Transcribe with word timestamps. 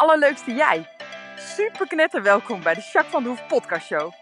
allerleukste 0.00 0.54
jij. 0.54 0.86
Super 1.36 1.86
knetter 1.86 2.22
welkom 2.22 2.62
bij 2.62 2.74
de 2.74 2.80
Jacques 2.80 3.12
van 3.12 3.22
de 3.22 3.28
Hoef 3.28 3.46
podcast 3.46 3.86
show. 3.86 4.12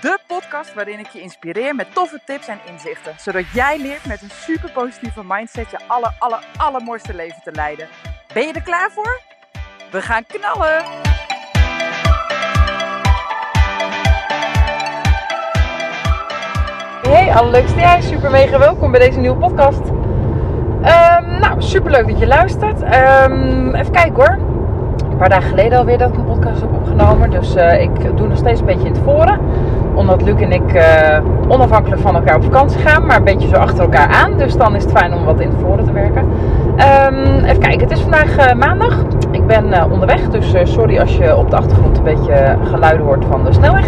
De 0.00 0.18
podcast 0.26 0.74
waarin 0.74 0.98
ik 0.98 1.08
je 1.08 1.20
inspireer 1.20 1.74
met 1.74 1.94
toffe 1.94 2.20
tips 2.24 2.48
en 2.48 2.58
inzichten. 2.66 3.14
Zodat 3.18 3.44
jij 3.52 3.78
leert 3.78 4.06
met 4.06 4.22
een 4.22 4.30
super 4.30 4.70
positieve 4.70 5.22
mindset 5.26 5.70
je 5.70 5.78
aller, 5.86 6.14
aller, 6.18 6.44
allermooiste 6.56 7.14
leven 7.14 7.42
te 7.42 7.52
leiden. 7.52 7.88
Ben 8.34 8.46
je 8.46 8.52
er 8.52 8.62
klaar 8.62 8.90
voor? 8.90 9.20
We 9.90 10.02
gaan 10.02 10.24
knallen! 10.26 10.84
Hey, 17.02 17.34
allerleukste 17.34 17.78
jij. 17.78 18.00
Super 18.00 18.30
mega 18.30 18.58
welkom 18.58 18.90
bij 18.90 19.00
deze 19.00 19.18
nieuwe 19.18 19.38
podcast. 19.38 19.82
Ehm, 20.82 21.40
nou, 21.40 21.62
super 21.62 21.90
leuk 21.90 22.08
dat 22.08 22.18
je 22.18 22.26
luistert. 22.26 22.82
Ehm, 22.82 23.74
even 23.74 23.92
kijken 23.92 24.14
hoor. 24.14 24.59
Paar 25.20 25.28
dagen 25.28 25.48
geleden 25.48 25.78
alweer 25.78 25.98
dat 25.98 26.08
ik 26.08 26.16
een 26.16 26.24
podcast 26.24 26.60
heb 26.60 26.72
opgenomen. 26.74 27.30
Dus 27.30 27.54
eh, 27.54 27.82
ik 27.82 28.16
doe 28.16 28.28
nog 28.28 28.36
steeds 28.36 28.60
een 28.60 28.66
beetje 28.66 28.86
in 28.86 28.92
het 28.92 29.02
voren. 29.04 29.38
Omdat 29.94 30.22
Luc 30.22 30.40
en 30.40 30.52
ik 30.52 30.72
eh, 30.72 31.18
onafhankelijk 31.48 32.00
van 32.00 32.14
elkaar 32.14 32.36
op 32.36 32.44
vakantie 32.44 32.80
gaan. 32.80 33.06
Maar 33.06 33.16
een 33.16 33.24
beetje 33.24 33.48
zo 33.48 33.54
achter 33.54 33.80
elkaar 33.80 34.08
aan. 34.08 34.36
Dus 34.36 34.56
dan 34.56 34.76
is 34.76 34.82
het 34.82 34.92
fijn 34.92 35.14
om 35.14 35.24
wat 35.24 35.40
in 35.40 35.48
het 35.48 35.56
voren 35.60 35.84
te 35.84 35.92
werken. 35.92 36.24
Ehm, 36.76 37.44
even 37.44 37.58
kijken, 37.58 37.80
het 37.80 37.90
is 37.90 38.00
vandaag 38.00 38.36
eh, 38.36 38.54
maandag. 38.54 39.04
Ik 39.30 39.46
ben 39.46 39.90
onderweg. 39.90 40.28
Dus 40.28 40.54
sorry 40.62 40.98
als 40.98 41.16
je 41.16 41.36
op 41.36 41.50
de 41.50 41.56
achtergrond 41.56 41.98
een 41.98 42.04
beetje 42.04 42.56
geluiden 42.64 43.06
hoort 43.06 43.24
van 43.30 43.44
de 43.44 43.52
snelweg. 43.52 43.86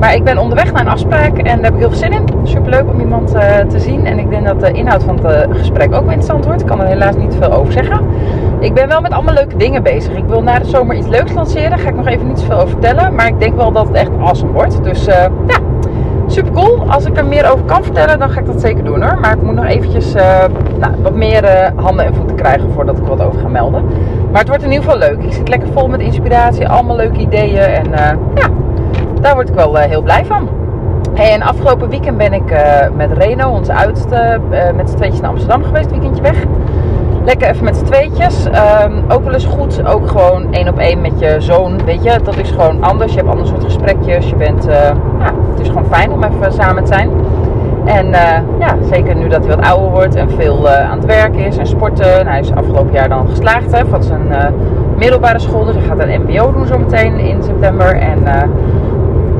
Maar 0.00 0.14
ik 0.14 0.24
ben 0.24 0.38
onderweg 0.38 0.72
naar 0.72 0.82
een 0.82 0.92
afspraak 0.92 1.38
en 1.38 1.44
daar 1.44 1.64
heb 1.64 1.72
ik 1.72 1.78
heel 1.78 1.88
veel 1.90 1.98
zin 1.98 2.12
in. 2.12 2.24
Super 2.42 2.70
leuk 2.70 2.88
om 2.88 3.00
iemand 3.00 3.30
te 3.68 3.78
zien. 3.80 4.06
En 4.06 4.18
ik 4.18 4.30
denk 4.30 4.46
dat 4.46 4.60
de 4.60 4.72
inhoud 4.72 5.02
van 5.02 5.18
het 5.22 5.48
gesprek 5.50 5.94
ook 5.94 6.02
interessant 6.02 6.44
wordt. 6.44 6.60
Ik 6.60 6.66
kan 6.66 6.80
er 6.80 6.86
helaas 6.86 7.16
niet 7.16 7.36
veel 7.40 7.52
over 7.52 7.72
zeggen. 7.72 8.00
Ik 8.60 8.74
ben 8.74 8.88
wel 8.88 9.00
met 9.00 9.12
allemaal 9.12 9.34
leuke 9.34 9.56
dingen 9.56 9.82
bezig. 9.82 10.14
Ik 10.14 10.24
wil 10.24 10.42
na 10.42 10.58
de 10.58 10.64
zomer 10.64 10.96
iets 10.96 11.06
leuks 11.06 11.32
lanceren. 11.32 11.70
Daar 11.70 11.78
ga 11.78 11.88
ik 11.88 11.94
nog 11.94 12.06
even 12.06 12.26
niet 12.26 12.38
zoveel 12.38 12.56
over 12.56 12.68
vertellen. 12.68 13.14
Maar 13.14 13.26
ik 13.26 13.40
denk 13.40 13.56
wel 13.56 13.72
dat 13.72 13.86
het 13.86 13.96
echt 13.96 14.10
awesome 14.18 14.52
wordt. 14.52 14.84
Dus 14.84 15.08
uh, 15.08 15.14
ja, 15.46 15.58
super 16.26 16.52
cool. 16.52 16.90
Als 16.90 17.04
ik 17.04 17.16
er 17.16 17.26
meer 17.26 17.52
over 17.52 17.64
kan 17.64 17.84
vertellen, 17.84 18.18
dan 18.18 18.30
ga 18.30 18.40
ik 18.40 18.46
dat 18.46 18.60
zeker 18.60 18.84
doen 18.84 19.02
hoor. 19.02 19.18
Maar 19.20 19.32
ik 19.32 19.42
moet 19.42 19.54
nog 19.54 19.66
eventjes 19.66 20.14
uh, 20.14 20.44
nou, 20.78 20.92
wat 21.02 21.14
meer 21.14 21.72
handen 21.76 22.04
en 22.04 22.14
voeten 22.14 22.36
krijgen 22.36 22.72
voordat 22.72 22.98
ik 22.98 23.04
wat 23.04 23.22
over 23.22 23.40
ga 23.40 23.48
melden. 23.48 23.84
Maar 24.30 24.40
het 24.40 24.48
wordt 24.48 24.62
in 24.62 24.72
ieder 24.72 24.84
geval 24.84 24.98
leuk. 24.98 25.22
Ik 25.22 25.32
zit 25.32 25.48
lekker 25.48 25.68
vol 25.72 25.88
met 25.88 26.00
inspiratie. 26.00 26.68
Allemaal 26.68 26.96
leuke 26.96 27.18
ideeën. 27.18 27.58
En 27.58 27.90
ja 28.34 28.50
daar 29.26 29.34
word 29.34 29.48
ik 29.48 29.54
wel 29.54 29.78
eh, 29.78 29.88
heel 29.88 30.02
blij 30.02 30.24
van. 30.24 30.48
En 31.14 31.42
afgelopen 31.42 31.88
weekend 31.88 32.16
ben 32.16 32.32
ik 32.32 32.50
eh, 32.50 32.88
met 32.96 33.12
Reno, 33.12 33.50
onze 33.50 33.74
oudste, 33.74 34.40
met 34.76 34.90
z'n 34.90 34.96
tweetjes 34.96 35.20
naar 35.20 35.30
Amsterdam 35.30 35.64
geweest, 35.64 35.90
weekendje 35.90 36.22
weg. 36.22 36.44
Lekker 37.26 37.48
even 37.48 37.64
met 37.64 37.76
z'n 37.76 37.84
tweetjes. 37.84 38.46
Ook 39.08 39.24
wel 39.24 39.32
eens 39.32 39.44
goed, 39.44 39.86
ook 39.86 40.08
gewoon 40.08 40.52
één 40.52 40.68
op 40.68 40.78
één 40.78 41.00
met 41.00 41.20
je 41.20 41.36
zoon. 41.38 41.84
Weet 41.84 42.02
je, 42.02 42.20
dat 42.24 42.36
is 42.36 42.50
gewoon 42.50 42.82
anders. 42.82 43.12
Je 43.12 43.18
hebt 43.18 43.30
ander 43.30 43.46
soort 43.46 43.64
gesprekjes. 43.64 44.28
Je 44.28 44.36
bent, 44.36 44.64
ja, 45.18 45.32
het 45.50 45.60
is 45.60 45.68
gewoon 45.68 45.86
fijn 45.90 46.12
om 46.12 46.22
even 46.22 46.52
samen 46.52 46.84
te 46.84 46.92
zijn. 46.92 47.10
En 47.84 48.06
ja, 48.58 48.76
zeker 48.92 49.16
nu 49.16 49.28
dat 49.28 49.46
hij 49.46 49.56
wat 49.56 49.66
ouder 49.66 49.90
wordt 49.90 50.14
en 50.14 50.30
veel 50.30 50.68
aan 50.68 50.98
het 50.98 51.06
werk 51.06 51.36
is 51.36 51.56
en 51.56 51.66
sporten. 51.66 52.20
En 52.20 52.26
hij 52.26 52.40
is 52.40 52.54
afgelopen 52.54 52.92
jaar 52.92 53.08
dan 53.08 53.28
geslaagd 53.28 53.76
hè, 53.76 53.86
van 53.86 54.02
zijn 54.02 54.54
middelbare 54.96 55.38
school. 55.38 55.64
Dus 55.64 55.74
hij 55.74 55.84
gaat 55.84 55.98
een 55.98 56.20
MBO 56.20 56.52
doen 56.52 56.66
zometeen 56.66 57.18
in 57.18 57.42
september. 57.42 57.96
En 57.96 58.22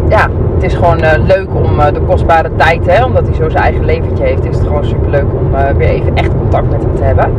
ja, 0.09 0.29
het 0.55 0.62
is 0.64 0.75
gewoon 0.75 1.01
leuk 1.27 1.55
om 1.55 1.92
de 1.92 2.01
kostbare 2.07 2.51
tijd, 2.57 2.87
hè, 2.87 3.05
omdat 3.05 3.27
hij 3.27 3.34
zo 3.34 3.48
zijn 3.48 3.62
eigen 3.62 3.84
leventje 3.84 4.25
heeft, 4.25 4.45
is 4.45 4.57
het 4.57 4.67
gewoon 4.67 4.84
super 4.84 5.11
leuk 5.11 5.27
om 5.33 5.77
weer 5.77 5.89
even 5.89 6.14
echt 6.14 6.31
contact 6.39 6.70
met 6.70 6.83
hem 6.83 6.95
te 6.95 7.03
hebben. 7.03 7.31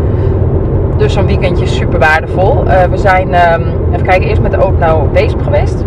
Dus 0.98 1.14
zo'n 1.14 1.26
weekendje 1.26 1.66
super 1.66 2.00
waardevol. 2.00 2.64
we 2.64 2.98
zijn, 2.98 3.28
um, 3.28 3.74
even 3.94 4.06
kijken, 4.06 4.28
eerst 4.28 4.42
met 4.42 4.52
de 4.52 4.58
auto 4.58 4.78
naar 4.78 5.12
Weesp 5.12 5.42
geweest. 5.42 5.78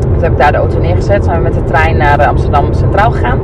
Toen 0.00 0.22
heb 0.22 0.32
ik 0.32 0.38
daar 0.38 0.52
de 0.52 0.58
auto 0.58 0.78
neergezet. 0.78 1.24
Zijn 1.24 1.36
we 1.36 1.42
met 1.42 1.54
de 1.54 1.64
trein 1.64 1.96
naar 1.96 2.26
Amsterdam 2.26 2.72
Centraal 2.72 3.10
gegaan. 3.10 3.40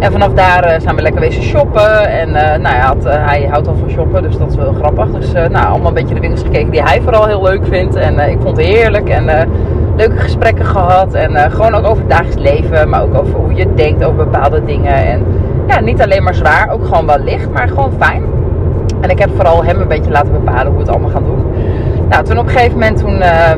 En 0.00 0.12
vanaf 0.12 0.32
daar 0.32 0.80
zijn 0.80 0.96
we 0.96 1.02
lekker 1.02 1.20
wezen 1.20 1.42
shoppen. 1.42 2.08
En 2.08 2.30
nou 2.62 2.74
ja, 2.76 2.94
hij 3.04 3.46
houdt 3.50 3.68
al 3.68 3.74
van 3.74 3.90
shoppen, 3.90 4.22
dus 4.22 4.38
dat 4.38 4.50
is 4.50 4.56
wel 4.56 4.72
grappig. 4.72 5.10
Dus 5.10 5.32
nou, 5.32 5.66
allemaal 5.66 5.88
een 5.88 5.94
beetje 5.94 6.14
de 6.14 6.20
winkels 6.20 6.42
gekeken 6.42 6.70
die 6.70 6.82
hij 6.82 7.00
vooral 7.02 7.26
heel 7.26 7.42
leuk 7.42 7.66
vindt. 7.66 7.94
En 7.94 8.18
ik 8.30 8.38
vond 8.40 8.56
het 8.56 8.66
heerlijk. 8.66 9.08
En 9.08 9.48
leuke 9.96 10.18
gesprekken 10.18 10.64
gehad. 10.64 11.14
En 11.14 11.50
gewoon 11.50 11.74
ook 11.74 11.86
over 11.86 12.02
het 12.02 12.10
dagelijks 12.10 12.42
leven, 12.50 12.88
maar 12.88 13.02
ook 13.02 13.14
over 13.14 13.34
hoe 13.34 13.54
je 13.54 13.74
denkt 13.74 14.04
over 14.04 14.24
bepaalde 14.24 14.64
dingen. 14.64 14.94
En 14.94 15.24
ja, 15.66 15.80
niet 15.80 16.02
alleen 16.02 16.22
maar 16.22 16.34
zwaar, 16.34 16.70
ook 16.72 16.84
gewoon 16.84 17.06
wel 17.06 17.18
licht, 17.18 17.50
maar 17.52 17.68
gewoon 17.68 17.92
fijn. 17.98 18.22
En 19.00 19.10
ik 19.10 19.18
heb 19.18 19.30
vooral 19.34 19.64
hem 19.64 19.80
een 19.80 19.88
beetje 19.88 20.10
laten 20.10 20.32
bepalen 20.32 20.66
hoe 20.66 20.74
we 20.74 20.80
het 20.80 20.88
allemaal 20.88 21.10
gaan 21.10 21.24
doen. 21.24 21.44
Nou, 22.08 22.24
toen 22.24 22.38
op 22.38 22.44
een 22.44 22.50
gegeven 22.50 22.72
moment, 22.72 22.98
toen 22.98 23.16
uh, 23.16 23.50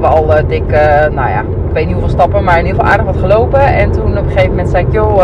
we 0.00 0.06
al 0.06 0.36
uh, 0.36 0.48
dik, 0.48 0.70
nou 1.14 1.28
ja, 1.28 1.40
ik 1.40 1.72
weet 1.72 1.84
niet 1.84 1.94
hoeveel 1.94 2.10
stappen, 2.10 2.44
maar 2.44 2.58
in 2.58 2.66
ieder 2.66 2.80
geval 2.80 2.92
aardig 2.92 3.06
wat 3.06 3.16
gelopen. 3.16 3.60
En 3.60 3.92
toen 3.92 4.18
op 4.18 4.24
een 4.24 4.30
gegeven 4.30 4.50
moment 4.50 4.68
zei 4.68 4.86
ik, 4.86 4.92
joh, 4.92 5.22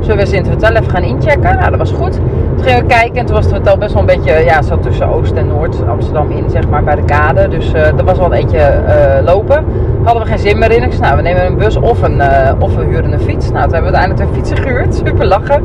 zullen 0.00 0.16
we 0.16 0.22
eens 0.22 0.32
in 0.32 0.42
het 0.42 0.48
hotel 0.48 0.70
even 0.70 0.90
gaan 0.90 1.02
inchecken? 1.02 1.56
Nou, 1.56 1.70
dat 1.70 1.78
was 1.78 1.92
goed. 1.92 2.20
Toen 2.58 2.66
gingen 2.66 2.82
we 2.82 2.88
kijken 2.88 3.16
en 3.16 3.26
toen 3.26 3.34
was 3.34 3.44
het 3.44 3.54
hotel 3.54 3.78
best 3.78 3.92
wel 3.92 4.00
een 4.00 4.16
beetje, 4.16 4.44
ja, 4.44 4.62
zo 4.62 4.78
tussen 4.78 5.08
Oost 5.08 5.32
en 5.32 5.46
Noord, 5.46 5.76
Amsterdam 5.88 6.30
in, 6.30 6.50
zeg 6.50 6.68
maar, 6.68 6.84
bij 6.84 6.94
de 6.94 7.04
kade. 7.04 7.48
Dus 7.48 7.74
uh, 7.74 7.82
dat 7.82 8.02
was 8.02 8.18
wel 8.18 8.26
een 8.26 8.32
eentje 8.32 8.58
uh, 8.58 9.24
lopen. 9.24 9.64
Hadden 10.02 10.22
we 10.22 10.28
geen 10.28 10.38
zin 10.38 10.58
meer 10.58 10.70
in. 10.70 10.82
Ik 10.82 10.92
zei, 10.92 11.02
nou, 11.02 11.16
we 11.16 11.22
nemen 11.22 11.46
een 11.46 11.56
bus 11.56 11.76
of, 11.76 12.02
een, 12.02 12.16
uh, 12.16 12.50
of 12.58 12.74
we 12.74 12.84
huren 12.84 13.12
een 13.12 13.20
fiets. 13.20 13.50
Nou, 13.50 13.64
toen 13.64 13.72
hebben 13.74 13.92
we 13.92 13.98
uiteindelijk 13.98 14.20
twee 14.20 14.32
fietsen 14.32 14.56
gehuurd. 14.56 14.94
Super 15.06 15.26
lachen. 15.26 15.62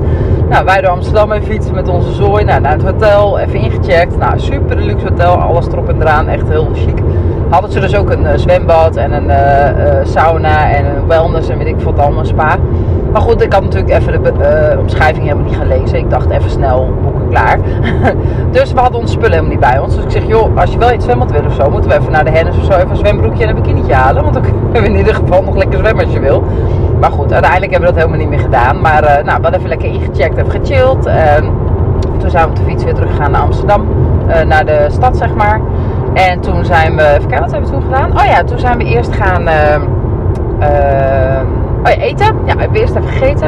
Nou, 0.49 0.65
wij 0.65 0.81
door 0.81 0.89
Amsterdam 0.89 1.31
even 1.31 1.47
fietsen 1.47 1.75
met 1.75 1.87
onze 1.87 2.11
zooi. 2.11 2.43
Nou, 2.43 2.61
naar 2.61 2.71
het 2.71 2.83
hotel, 2.83 3.39
even 3.39 3.59
ingecheckt. 3.59 4.17
Nou, 4.17 4.39
super 4.39 4.77
luxe 4.77 5.07
hotel, 5.07 5.35
alles 5.35 5.67
erop 5.67 5.89
en 5.89 6.01
eraan. 6.01 6.27
Echt 6.27 6.47
heel 6.47 6.67
chic. 6.73 6.97
Hadden 7.49 7.71
ze 7.71 7.79
dus 7.79 7.95
ook 7.95 8.09
een 8.09 8.39
zwembad 8.39 8.95
en 8.95 9.11
een 9.11 9.31
sauna 10.07 10.71
en 10.71 10.85
een 10.85 11.07
wellness 11.07 11.49
en 11.49 11.57
weet 11.57 11.67
ik 11.67 11.79
wat 11.79 11.99
allemaal, 11.99 12.25
spa. 12.25 12.57
Maar 13.13 13.21
goed, 13.21 13.41
ik 13.41 13.53
had 13.53 13.63
natuurlijk 13.63 13.93
even 13.93 14.23
de 14.23 14.71
uh, 14.73 14.79
omschrijving 14.79 15.23
helemaal 15.23 15.45
niet 15.45 15.55
gelezen. 15.55 15.97
Ik 15.97 16.09
dacht 16.09 16.29
even 16.29 16.49
snel 16.49 16.93
boeken 17.01 17.29
klaar. 17.29 17.59
dus 18.51 18.73
we 18.73 18.79
hadden 18.79 18.99
onze 18.99 19.13
spullen 19.13 19.31
helemaal 19.31 19.51
niet 19.51 19.59
bij 19.59 19.79
ons. 19.79 19.95
Dus 19.95 20.03
ik 20.03 20.11
zeg, 20.11 20.27
joh, 20.27 20.57
als 20.57 20.71
je 20.71 20.77
wel 20.77 20.93
iets 20.93 21.05
zwembad 21.05 21.31
wil 21.31 21.45
of 21.45 21.53
zo, 21.53 21.69
moeten 21.69 21.89
we 21.89 21.97
even 21.97 22.11
naar 22.11 22.23
de 22.25 22.31
Hennis 22.31 22.57
of 22.57 22.63
zo 22.63 22.71
even 22.71 22.89
een 22.89 22.95
zwembroekje 22.95 23.43
en 23.43 23.49
een 23.49 23.55
bikinietje 23.55 23.93
halen. 23.93 24.23
Want 24.23 24.33
dan 24.33 24.43
kunnen 24.71 24.81
we 24.81 24.87
in 24.87 24.95
ieder 24.95 25.15
geval 25.15 25.43
nog 25.43 25.55
lekker 25.55 25.79
zwemmen 25.79 26.05
als 26.05 26.13
je 26.13 26.19
wil. 26.19 26.43
Maar 26.99 27.11
goed, 27.11 27.33
uiteindelijk 27.33 27.71
hebben 27.71 27.89
we 27.89 27.95
dat 27.95 28.03
helemaal 28.03 28.27
niet 28.27 28.35
meer 28.35 28.45
gedaan. 28.45 28.81
Maar 28.81 29.03
uh, 29.03 29.25
nou, 29.25 29.41
we 29.41 29.55
even 29.55 29.69
lekker 29.69 29.87
ingecheckt, 29.87 30.37
even 30.37 30.51
gechilled. 30.51 31.07
Uh, 31.07 31.35
toen 32.17 32.29
zijn 32.29 32.43
we 32.43 32.49
op 32.49 32.55
de 32.55 32.63
fiets 32.63 32.83
weer 32.83 32.93
teruggegaan 32.93 33.31
naar 33.31 33.41
Amsterdam. 33.41 33.87
Uh, 34.27 34.41
naar 34.41 34.65
de 34.65 34.85
stad, 34.89 35.17
zeg 35.17 35.33
maar. 35.33 35.61
En 36.13 36.39
toen 36.39 36.65
zijn 36.65 36.95
we, 36.95 37.03
even 37.03 37.27
kijken, 37.27 37.39
wat 37.39 37.51
hebben 37.51 37.69
we 37.69 37.75
toen 37.75 37.85
gedaan? 37.85 38.11
Oh 38.11 38.25
ja, 38.25 38.43
toen 38.43 38.59
zijn 38.59 38.77
we 38.77 38.83
eerst 38.83 39.15
gaan 39.15 39.47
Oh 41.83 41.89
ja, 41.89 41.97
eten. 41.97 42.35
Ja, 42.45 42.53
we 42.55 42.61
hebben 42.61 42.81
eerst 42.81 42.95
even 42.95 43.09
gegeten. 43.09 43.47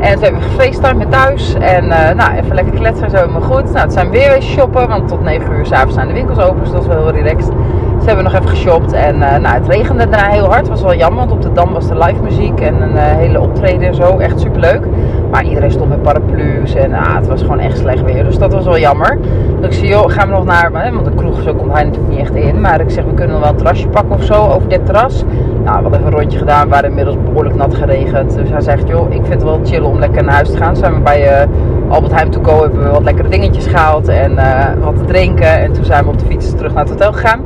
En 0.00 0.14
toen 0.14 0.22
hebben 0.22 0.40
we 0.80 0.94
met 0.96 1.10
thuis. 1.10 1.54
En 1.54 1.84
uh, 1.84 2.10
nou, 2.10 2.36
even 2.36 2.54
lekker 2.54 2.74
kletsen 2.74 3.04
en 3.04 3.10
zo 3.10 3.16
helemaal 3.16 3.40
goed. 3.40 3.72
Nou, 3.72 3.80
toen 3.80 3.90
zijn 3.90 4.10
we 4.10 4.18
weer 4.18 4.30
weer 4.30 4.42
shoppen. 4.42 4.88
Want 4.88 5.08
tot 5.08 5.22
9 5.22 5.52
uur 5.52 5.66
s'avonds 5.66 5.94
zijn 5.94 6.08
de 6.08 6.14
winkels 6.14 6.38
open. 6.38 6.60
Dus 6.60 6.70
dat 6.70 6.80
is 6.80 6.86
wel 6.86 6.96
heel 6.96 7.22
relaxed. 7.22 7.52
Dus 7.96 8.06
hebben 8.06 8.24
nog 8.24 8.34
even 8.34 8.48
geshopt. 8.48 8.92
En 8.92 9.16
uh, 9.16 9.36
nou, 9.36 9.54
het 9.54 9.68
regende 9.68 10.08
daarna 10.08 10.28
heel 10.28 10.46
hard. 10.46 10.68
was 10.68 10.82
wel 10.82 10.94
jammer. 10.94 11.18
Want 11.18 11.32
op 11.32 11.42
de 11.42 11.52
Dam 11.52 11.72
was 11.72 11.88
de 11.88 11.98
live 11.98 12.22
muziek. 12.22 12.60
En 12.60 12.82
een 12.82 12.94
uh, 12.94 13.02
hele 13.02 13.40
optreden 13.40 13.88
en 13.88 13.94
zo. 13.94 14.18
Echt 14.18 14.40
super 14.40 14.60
leuk. 14.60 14.86
Maar 15.30 15.44
iedereen 15.44 15.70
stond 15.70 15.88
met 15.88 16.02
paraplu's. 16.02 16.74
En 16.74 16.94
ah, 16.94 17.14
het 17.14 17.26
was 17.26 17.40
gewoon 17.40 17.60
echt 17.60 17.78
slecht 17.78 18.02
weer. 18.02 18.24
Dus 18.24 18.38
dat 18.38 18.52
was 18.52 18.64
wel 18.64 18.78
jammer. 18.78 19.18
Dus 19.60 19.66
ik 19.66 19.72
zei, 19.72 19.88
joh, 19.88 20.10
gaan 20.10 20.28
we 20.28 20.34
nog 20.34 20.44
naar... 20.44 20.72
Want 20.72 21.04
de 21.04 21.14
kroeg 21.14 21.42
zo 21.42 21.54
komt 21.54 21.72
hij 21.72 21.84
natuurlijk 21.84 22.10
niet 22.10 22.20
echt 22.20 22.34
in. 22.34 22.60
Maar 22.60 22.80
ik 22.80 22.90
zeg, 22.90 23.04
we 23.04 23.14
kunnen 23.14 23.32
nog 23.32 23.40
wel 23.40 23.50
een 23.50 23.56
terrasje 23.56 23.88
pakken 23.88 24.14
of 24.14 24.22
zo. 24.24 24.46
Over 24.46 24.68
dit 24.68 24.86
terras. 24.86 25.24
Nou, 25.64 25.76
we 25.76 25.82
hadden 25.82 26.04
een 26.04 26.10
rondje 26.10 26.38
gedaan. 26.38 26.68
Waren 26.68 26.88
inmiddels 26.88 27.16
behoorlijk 27.24 27.54
nat 27.54 27.74
geregend. 27.74 28.34
Dus 28.34 28.50
hij 28.50 28.60
zegt, 28.60 28.88
joh, 28.88 29.06
ik 29.14 29.20
vind 29.20 29.32
het 29.32 29.42
wel 29.42 29.60
chill 29.64 29.80
om 29.82 29.98
lekker 29.98 30.24
naar 30.24 30.34
huis 30.34 30.50
te 30.50 30.56
gaan. 30.56 30.76
Zijn 30.76 30.94
we 30.94 31.00
bij 31.00 31.42
uh, 31.42 31.92
Albert 31.92 32.12
Heijn 32.12 32.30
toe 32.30 32.42
komen, 32.42 32.62
hebben 32.62 32.84
we 32.84 32.90
wat 32.90 33.04
lekkere 33.04 33.28
dingetjes 33.28 33.66
gehaald. 33.66 34.08
En 34.08 34.32
uh, 34.32 34.64
wat 34.80 34.96
te 34.96 35.04
drinken. 35.04 35.58
En 35.58 35.72
toen 35.72 35.84
zijn 35.84 36.04
we 36.04 36.10
op 36.10 36.18
de 36.18 36.26
fiets 36.26 36.54
terug 36.54 36.72
naar 36.72 36.82
het 36.82 36.92
hotel 36.92 37.12
gegaan. 37.12 37.40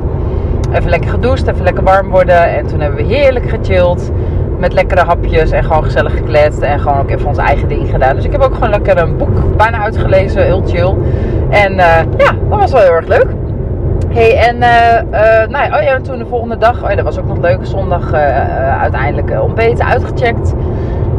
Even 0.73 0.89
lekker 0.89 1.09
gedoucht, 1.09 1.47
even 1.47 1.63
lekker 1.63 1.83
warm 1.83 2.09
worden. 2.09 2.55
En 2.55 2.65
toen 2.65 2.79
hebben 2.79 3.05
we 3.05 3.13
heerlijk 3.15 3.49
gechilled. 3.49 4.11
Met 4.59 4.73
lekkere 4.73 5.01
hapjes 5.01 5.51
en 5.51 5.63
gewoon 5.63 5.83
gezellig 5.83 6.13
gekletst. 6.13 6.59
En 6.59 6.79
gewoon 6.79 6.99
ook 6.99 7.09
even 7.09 7.27
ons 7.27 7.37
eigen 7.37 7.67
ding 7.67 7.89
gedaan. 7.89 8.15
Dus 8.15 8.25
ik 8.25 8.31
heb 8.31 8.41
ook 8.41 8.53
gewoon 8.53 8.69
lekker 8.69 8.97
een 8.97 9.17
boek 9.17 9.57
bijna 9.57 9.83
uitgelezen. 9.83 10.43
Heel 10.43 10.63
chill. 10.65 10.93
En 11.49 11.73
uh, 11.73 11.97
ja, 12.17 12.31
dat 12.49 12.59
was 12.59 12.71
wel 12.71 12.81
heel 12.81 12.93
erg 12.93 13.07
leuk 13.07 13.27
hey, 14.13 14.37
en 14.37 14.55
uh, 14.55 15.11
uh, 15.11 15.49
nou 15.49 15.69
ja, 15.69 15.77
oh 15.77 15.83
ja, 15.83 15.99
toen 16.01 16.17
de 16.17 16.25
volgende 16.25 16.57
dag, 16.57 16.83
oh 16.83 16.95
dat 16.95 17.01
was 17.01 17.19
ook 17.19 17.27
nog 17.27 17.37
leuk, 17.37 17.65
zondag 17.65 18.13
uh, 18.13 18.81
uiteindelijk 18.81 19.41
ontbeten, 19.41 19.85
uitgecheckt. 19.85 20.53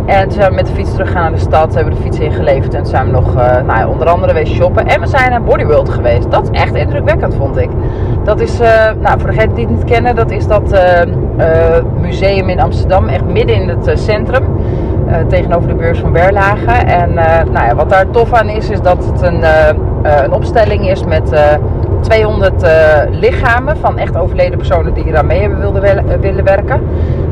En 0.06 0.22
toen 0.22 0.32
zijn 0.32 0.48
we 0.48 0.54
met 0.54 0.66
de 0.66 0.72
fiets 0.72 0.92
teruggegaan 0.92 1.22
naar 1.22 1.32
de 1.32 1.38
stad, 1.38 1.74
hebben 1.74 1.92
we 1.92 1.98
de 1.98 2.04
fiets 2.04 2.18
ingeleverd 2.18 2.74
en 2.74 2.86
zijn 2.86 3.06
we 3.06 3.12
nog 3.12 3.34
nou 3.34 3.78
ja, 3.78 3.88
onder 3.88 4.08
andere 4.08 4.32
wezen 4.32 4.54
shoppen. 4.54 4.86
En 4.86 5.00
we 5.00 5.06
zijn 5.06 5.30
naar 5.30 5.42
Bodyworld 5.42 5.88
geweest. 5.88 6.30
Dat 6.30 6.50
is 6.52 6.60
echt 6.60 6.74
indrukwekkend, 6.74 7.34
vond 7.34 7.56
ik. 7.56 7.70
Dat 8.24 8.40
is, 8.40 8.58
nou 9.00 9.20
voor 9.20 9.30
degenen 9.30 9.54
die 9.54 9.66
het 9.66 9.74
niet 9.74 9.84
kennen, 9.84 10.14
dat 10.14 10.30
is 10.30 10.46
dat 10.46 10.78
museum 12.00 12.48
in 12.48 12.60
Amsterdam, 12.60 13.08
echt 13.08 13.24
midden 13.24 13.56
in 13.56 13.68
het 13.68 13.90
centrum. 13.94 14.44
Tegenover 15.28 15.68
de 15.68 15.74
beurs 15.74 15.98
van 15.98 16.12
Berlage. 16.12 16.70
En 16.70 17.14
nou 17.52 17.66
ja, 17.66 17.74
wat 17.74 17.90
daar 17.90 18.10
tof 18.10 18.32
aan 18.32 18.48
is, 18.48 18.70
is 18.70 18.80
dat 18.80 19.04
het 19.04 19.22
een, 19.22 19.42
een 20.22 20.32
opstelling 20.32 20.88
is 20.88 21.04
met 21.04 21.32
200 22.04 22.62
eh, 22.62 22.70
lichamen 23.10 23.76
van 23.76 23.98
echt 23.98 24.16
overleden 24.16 24.58
personen 24.58 24.94
die 24.94 25.04
eraan 25.06 25.26
mee 25.26 25.40
hebben 25.40 25.58
wilden 25.58 25.82
wel- 25.82 26.18
willen 26.20 26.44
werken. 26.44 26.80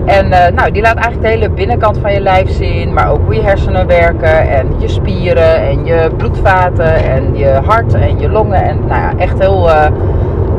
En 0.05 0.33
eh, 0.33 0.53
nou, 0.53 0.71
die 0.71 0.83
laat 0.83 0.95
eigenlijk 0.95 1.23
de 1.23 1.29
hele 1.29 1.51
binnenkant 1.51 1.99
van 1.99 2.13
je 2.13 2.21
lijf 2.21 2.51
zien, 2.51 2.93
maar 2.93 3.11
ook 3.11 3.21
hoe 3.25 3.35
je 3.35 3.43
hersenen 3.43 3.87
werken 3.87 4.51
en 4.51 4.67
je 4.79 4.89
spieren 4.89 5.57
en 5.63 5.85
je 5.85 6.11
bloedvaten 6.17 6.95
en 6.95 7.37
je 7.37 7.61
hart 7.65 7.95
en 7.95 8.19
je 8.19 8.29
longen. 8.29 8.63
En 8.63 8.79
nou 8.87 9.01
ja, 9.01 9.13
echt 9.19 9.39
heel, 9.39 9.71
eh, 9.71 9.91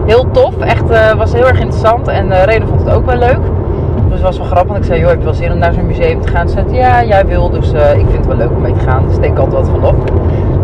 heel 0.05 0.31
tof. 0.31 0.59
Echt 0.59 0.89
eh, 0.89 1.13
was 1.13 1.33
heel 1.33 1.47
erg 1.47 1.59
interessant 1.59 2.07
en 2.07 2.27
uh, 2.27 2.43
Reden 2.43 2.67
vond 2.67 2.83
het 2.85 2.93
ook 2.93 3.05
wel 3.05 3.17
leuk. 3.17 3.39
Dus 4.13 4.21
het 4.21 4.31
was 4.31 4.37
wel 4.37 4.55
grappig. 4.55 4.77
Ik 4.77 4.83
zei, 4.83 4.99
joh, 4.99 5.09
heb 5.09 5.17
je 5.17 5.23
wel 5.23 5.33
zin 5.33 5.51
om 5.51 5.57
naar 5.57 5.73
zo'n 5.73 5.85
museum 5.85 6.21
te 6.21 6.27
gaan? 6.27 6.49
Ze 6.49 6.53
zei, 6.53 6.75
ja, 6.75 7.03
jij 7.03 7.25
wil, 7.25 7.49
dus 7.49 7.73
eh, 7.73 7.91
ik 7.91 8.05
vind 8.05 8.17
het 8.17 8.25
wel 8.25 8.35
leuk 8.35 8.49
om 8.49 8.61
mee 8.61 8.73
te 8.73 8.79
gaan. 8.79 9.07
Dus 9.07 9.19
denk 9.19 9.37
altijd 9.37 9.61
wat 9.61 9.69
van 9.69 9.85
op. 9.85 10.11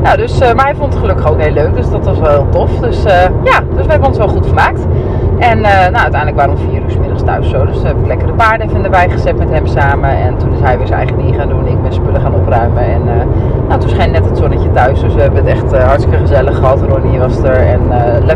Nou, 0.03 0.17
dus, 0.17 0.39
eh, 0.39 0.53
maar 0.53 0.65
hij 0.65 0.75
vond 0.75 0.93
het 0.93 1.01
gelukkig 1.01 1.29
ook 1.29 1.41
heel 1.41 1.51
leuk, 1.51 1.75
dus 1.75 1.89
dat 1.89 2.05
was 2.05 2.19
wel 2.19 2.29
heel 2.29 2.47
tof. 2.49 2.79
Dus 2.79 3.05
eh, 3.05 3.13
ja, 3.43 3.59
dus 3.75 3.85
we 3.85 3.91
hebben 3.91 4.07
ons 4.07 4.17
wel 4.17 4.27
goed 4.27 4.45
vermaakt. 4.45 4.85
En 5.39 5.61
nou, 5.61 5.93
uiteindelijk 5.93 6.35
waren 6.35 6.55
we 6.55 6.61
om 6.61 6.69
vier 6.69 6.81
uur 6.81 6.99
middags 6.99 7.23
thuis 7.23 7.49
zo. 7.49 7.65
Dus 7.65 7.83
heb 7.83 7.97
ik 7.97 8.07
lekker 8.07 8.27
de 8.27 8.33
paarden 8.33 8.67
even 8.67 8.83
erbij 8.83 9.09
gezet 9.09 9.37
met 9.37 9.49
hem 9.49 9.67
samen. 9.67 10.09
En 10.09 10.37
toen 10.37 10.53
is 10.53 10.59
hij 10.59 10.77
weer 10.77 10.87
zijn 10.87 10.99
eigen 10.99 11.17
ding 11.17 11.35
gaan 11.35 11.49
doen. 11.49 11.67
Ik 11.67 11.81
ben 11.81 11.93
spullen 11.93 12.21
gaan 12.21 12.35
opruimen. 12.35 12.83
En 12.83 13.01
uh, 13.01 13.13
nou, 13.67 13.79
toen 13.79 13.89
scheen 13.89 14.11
net 14.11 14.25
het 14.25 14.37
zonnetje 14.37 14.71
thuis. 14.71 14.99
Dus 14.99 15.13
we 15.13 15.21
hebben 15.21 15.45
het 15.45 15.53
echt 15.53 15.73
uh, 15.73 15.83
hartstikke 15.83 16.17
gezellig 16.17 16.57
gehad. 16.57 16.81
Ronnie 16.81 17.19
was 17.19 17.37
er 17.37 17.55
en 17.55 17.81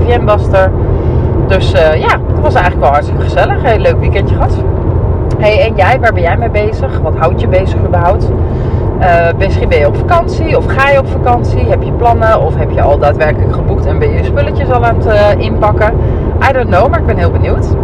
uh, 0.10 0.26
was 0.26 0.48
er. 0.48 0.72
Dus 1.48 1.72
ja, 1.72 2.20
het 2.28 2.40
was 2.42 2.54
eigenlijk 2.54 2.84
wel 2.84 2.92
hartstikke 2.92 3.22
gezellig. 3.22 3.64
Heel 3.64 3.80
leuk 3.80 4.00
weekendje 4.00 4.36
gehad. 4.36 4.64
Hey, 5.44 5.68
en 5.68 5.76
jij, 5.76 6.00
waar 6.00 6.14
ben 6.14 6.22
jij 6.22 6.38
mee 6.38 6.50
bezig? 6.50 7.00
Wat 7.00 7.16
houdt 7.18 7.42
je 7.42 7.48
bezig 7.48 7.80
überhaupt? 7.86 8.32
misschien 9.38 9.70
ben 9.70 9.80
je 9.80 9.88
op 9.88 9.96
vakantie 9.96 10.58
of 10.58 10.66
ga 10.66 10.90
je 10.90 11.00
op 11.00 11.08
vakantie? 11.08 11.60
Heb 11.70 11.84
je 11.84 11.92
plannen 11.92 12.42
of 12.42 12.56
heb 12.56 12.72
je 12.72 12.82
al 12.82 12.98
daadwerkelijk 12.98 13.54
geboekt 13.54 13.86
en 13.86 14.00
ben 14.00 14.10
je 14.10 14.18
je 14.18 14.24
spulletjes 14.24 14.72
al 14.72 14.86
aan 14.86 14.96
het 15.06 15.40
inpakken? 15.40 15.94
I 16.50 16.54
don't 16.54 16.68
know, 16.68 16.90
maar 16.90 17.00
ik 17.00 17.06
ben 17.06 17.18
heel 17.18 17.32
benieuwd. 17.32 17.76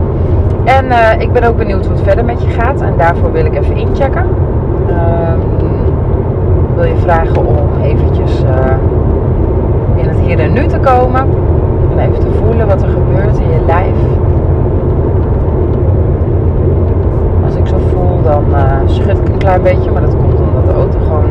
En 0.64 0.86
uh, 0.86 1.22
ik 1.22 1.32
ben 1.32 1.44
ook 1.44 1.58
benieuwd 1.58 1.86
hoe 1.86 1.96
het 1.96 2.04
verder 2.04 2.26
met 2.26 2.42
je 2.42 2.50
gaat. 2.50 2.82
En 2.82 2.94
daarvoor 2.98 3.32
wil 3.32 3.46
ik 3.46 3.56
even 3.56 3.76
inchecken. 3.76 4.26
Um, 4.90 5.42
wil 6.76 6.86
je 6.86 6.98
vragen 6.98 7.48
om 7.48 7.82
eventjes 7.84 8.44
uh, 8.44 8.76
in 9.96 10.08
het 10.08 10.20
hier 10.20 10.40
en 10.40 10.54
nu 10.54 10.68
te 10.68 10.80
komen. 10.80 11.28
En 11.92 12.00
even 12.00 12.20
te 12.20 12.32
voelen 12.44 12.68
wat 12.68 12.82
er 12.82 12.90
gebeurt 12.90 13.38
in 13.38 13.50
je 13.50 13.62
lijf. 13.66 13.96
Als 17.46 17.56
ik 17.56 17.68
zo 17.68 17.78
voel, 17.90 18.18
dan 18.30 18.44
uh, 18.52 18.80
schud 18.86 19.18
ik 19.18 19.30
een 19.30 19.38
klein 19.38 19.62
beetje. 19.62 19.92
Maar 19.92 20.02
dat 20.02 20.16
komt 20.16 20.40
omdat 20.40 20.66
de 20.66 20.74
auto 20.74 21.00
gewoon 21.00 21.30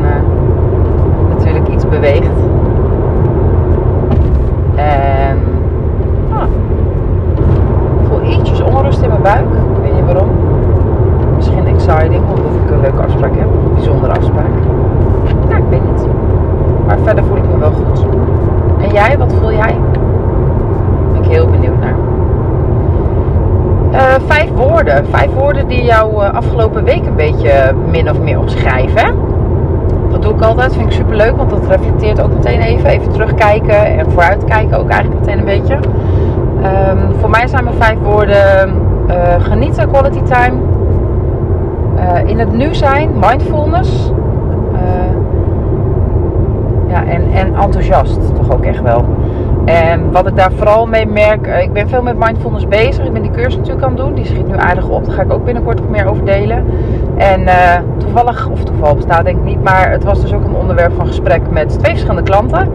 natuurlijk 1.29 1.67
iets 1.67 1.87
beweegt. 1.87 2.37
En 4.75 5.37
ietsjes 8.29 8.61
onrust 8.61 9.01
in 9.01 9.09
mijn 9.09 9.21
buik. 9.21 9.45
Ik 9.75 9.81
weet 9.81 9.93
niet 9.93 10.05
waarom. 10.05 10.29
Misschien 11.35 11.67
exciting, 11.67 12.23
omdat 12.29 12.51
ik 12.65 12.71
een 12.71 12.81
leuke 12.81 13.01
afspraak 13.01 13.35
heb. 13.35 13.47
Een 13.47 13.73
bijzondere 13.73 14.13
afspraak. 14.13 14.53
Ja, 15.49 15.57
ik 15.57 15.63
weet 15.69 15.85
niet. 15.91 16.05
Maar 16.85 16.97
verder 17.03 17.23
voel 17.23 17.37
ik 17.37 17.43
me 17.51 17.57
wel 17.59 17.71
goed. 17.71 18.05
En 18.81 18.89
jij, 18.93 19.17
wat 19.17 19.33
voel 19.33 19.51
jij? 19.51 19.75
Ben 21.11 21.23
ik 21.23 21.29
heel 21.29 21.45
benieuwd 21.45 21.79
naar. 21.79 21.95
Uh, 23.91 23.99
vijf 24.27 24.49
woorden. 24.55 25.05
Vijf 25.05 25.33
woorden 25.33 25.67
die 25.67 25.83
jou 25.83 26.23
afgelopen 26.23 26.68
min 27.91 28.09
of 28.09 28.19
meer 28.19 28.39
omschrijven. 28.39 29.15
Dat 30.11 30.21
doe 30.21 30.33
ik 30.33 30.41
altijd. 30.41 30.73
Vind 30.73 30.85
ik 30.85 30.91
super 30.91 31.15
leuk, 31.15 31.37
want 31.37 31.49
dat 31.49 31.67
reflecteert 31.67 32.21
ook 32.21 32.33
meteen 32.33 32.61
even. 32.61 32.89
Even 32.89 33.11
terugkijken 33.11 33.97
en 33.97 34.11
vooruitkijken 34.11 34.77
ook 34.77 34.89
eigenlijk 34.89 35.19
meteen 35.19 35.39
een 35.39 35.45
beetje. 35.45 35.73
Um, 35.73 37.19
voor 37.19 37.29
mij 37.29 37.47
zijn 37.47 37.63
mijn 37.63 37.75
vijf 37.75 37.97
woorden 38.03 38.73
uh, 39.09 39.15
genieten, 39.39 39.89
quality 39.89 40.21
time, 40.21 40.57
uh, 41.95 42.29
in 42.29 42.39
het 42.39 42.53
nu 42.53 42.75
zijn, 42.75 43.09
mindfulness 43.19 44.11
uh, 44.73 44.79
ja, 46.87 47.05
en, 47.05 47.31
en 47.31 47.55
enthousiast 47.55 48.35
toch 48.35 48.51
ook 48.51 48.63
echt 48.63 48.81
wel. 48.81 49.05
En 49.69 50.11
wat 50.11 50.27
ik 50.27 50.35
daar 50.35 50.51
vooral 50.51 50.85
mee 50.85 51.05
merk, 51.05 51.47
ik 51.47 51.73
ben 51.73 51.89
veel 51.89 52.01
met 52.01 52.17
mindfulness 52.17 52.67
bezig. 52.67 53.05
Ik 53.05 53.13
ben 53.13 53.21
die 53.21 53.31
cursus 53.31 53.55
natuurlijk 53.55 53.85
aan 53.85 53.91
het 53.91 53.99
doen, 53.99 54.13
die 54.13 54.25
schiet 54.25 54.47
nu 54.47 54.57
aardig 54.57 54.89
op. 54.89 55.05
Daar 55.05 55.13
ga 55.13 55.21
ik 55.21 55.33
ook 55.33 55.45
binnenkort 55.45 55.79
nog 55.79 55.89
meer 55.89 56.07
over 56.07 56.25
delen. 56.25 56.65
En 57.17 57.49
toevallig, 57.97 58.49
of 58.49 58.63
toeval 58.63 58.95
bestaat 58.95 59.25
denk 59.25 59.37
ik 59.37 59.43
niet, 59.43 59.63
maar 59.63 59.91
het 59.91 60.03
was 60.03 60.21
dus 60.21 60.33
ook 60.33 60.43
een 60.43 60.55
onderwerp 60.55 60.93
van 60.95 61.07
gesprek 61.07 61.41
met 61.49 61.69
twee 61.69 61.91
verschillende 61.91 62.23
klanten. 62.23 62.71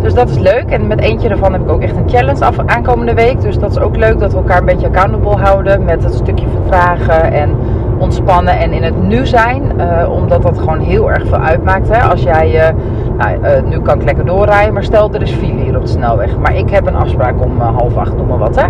Dus 0.00 0.14
dat 0.14 0.28
is 0.28 0.38
leuk. 0.38 0.64
En 0.68 0.86
met 0.86 1.00
eentje 1.00 1.28
ervan 1.28 1.52
heb 1.52 1.62
ik 1.62 1.70
ook 1.70 1.82
echt 1.82 1.96
een 1.96 2.08
challenge 2.08 2.44
af, 2.44 2.58
aankomende 2.66 3.14
week. 3.14 3.40
Dus 3.40 3.58
dat 3.58 3.70
is 3.70 3.78
ook 3.78 3.96
leuk 3.96 4.18
dat 4.18 4.32
we 4.32 4.38
elkaar 4.38 4.58
een 4.58 4.64
beetje 4.64 4.86
accountable 4.86 5.36
houden 5.36 5.84
met 5.84 6.04
het 6.04 6.14
stukje 6.14 6.46
vertragen 6.48 7.32
en 7.32 7.50
ontspannen 7.98 8.58
en 8.58 8.72
in 8.72 8.82
het 8.82 9.02
nu 9.02 9.26
zijn. 9.26 9.62
Uh, 9.78 10.10
omdat 10.10 10.42
dat 10.42 10.58
gewoon 10.58 10.80
heel 10.80 11.10
erg 11.10 11.26
veel 11.26 11.38
uitmaakt. 11.38 11.88
Hè? 11.88 12.02
Als 12.02 12.22
jij, 12.22 12.54
uh, 12.54 12.76
nou, 13.18 13.38
uh, 13.42 13.62
nu 13.62 13.80
kan 13.80 13.98
ik 13.98 14.04
lekker 14.04 14.26
doorrijden, 14.26 14.74
maar 14.74 14.84
stel 14.84 15.14
er 15.14 15.22
is 15.22 15.30
file 15.32 15.62
hier 15.62 15.76
op 15.76 15.82
de 15.82 15.88
snelweg. 15.88 16.38
Maar 16.38 16.56
ik 16.56 16.70
heb 16.70 16.86
een 16.86 16.96
afspraak 16.96 17.44
om 17.44 17.60
half 17.60 17.96
acht, 17.96 18.16
noem 18.16 18.26
maar 18.26 18.38
wat. 18.38 18.60
Hè? 18.60 18.66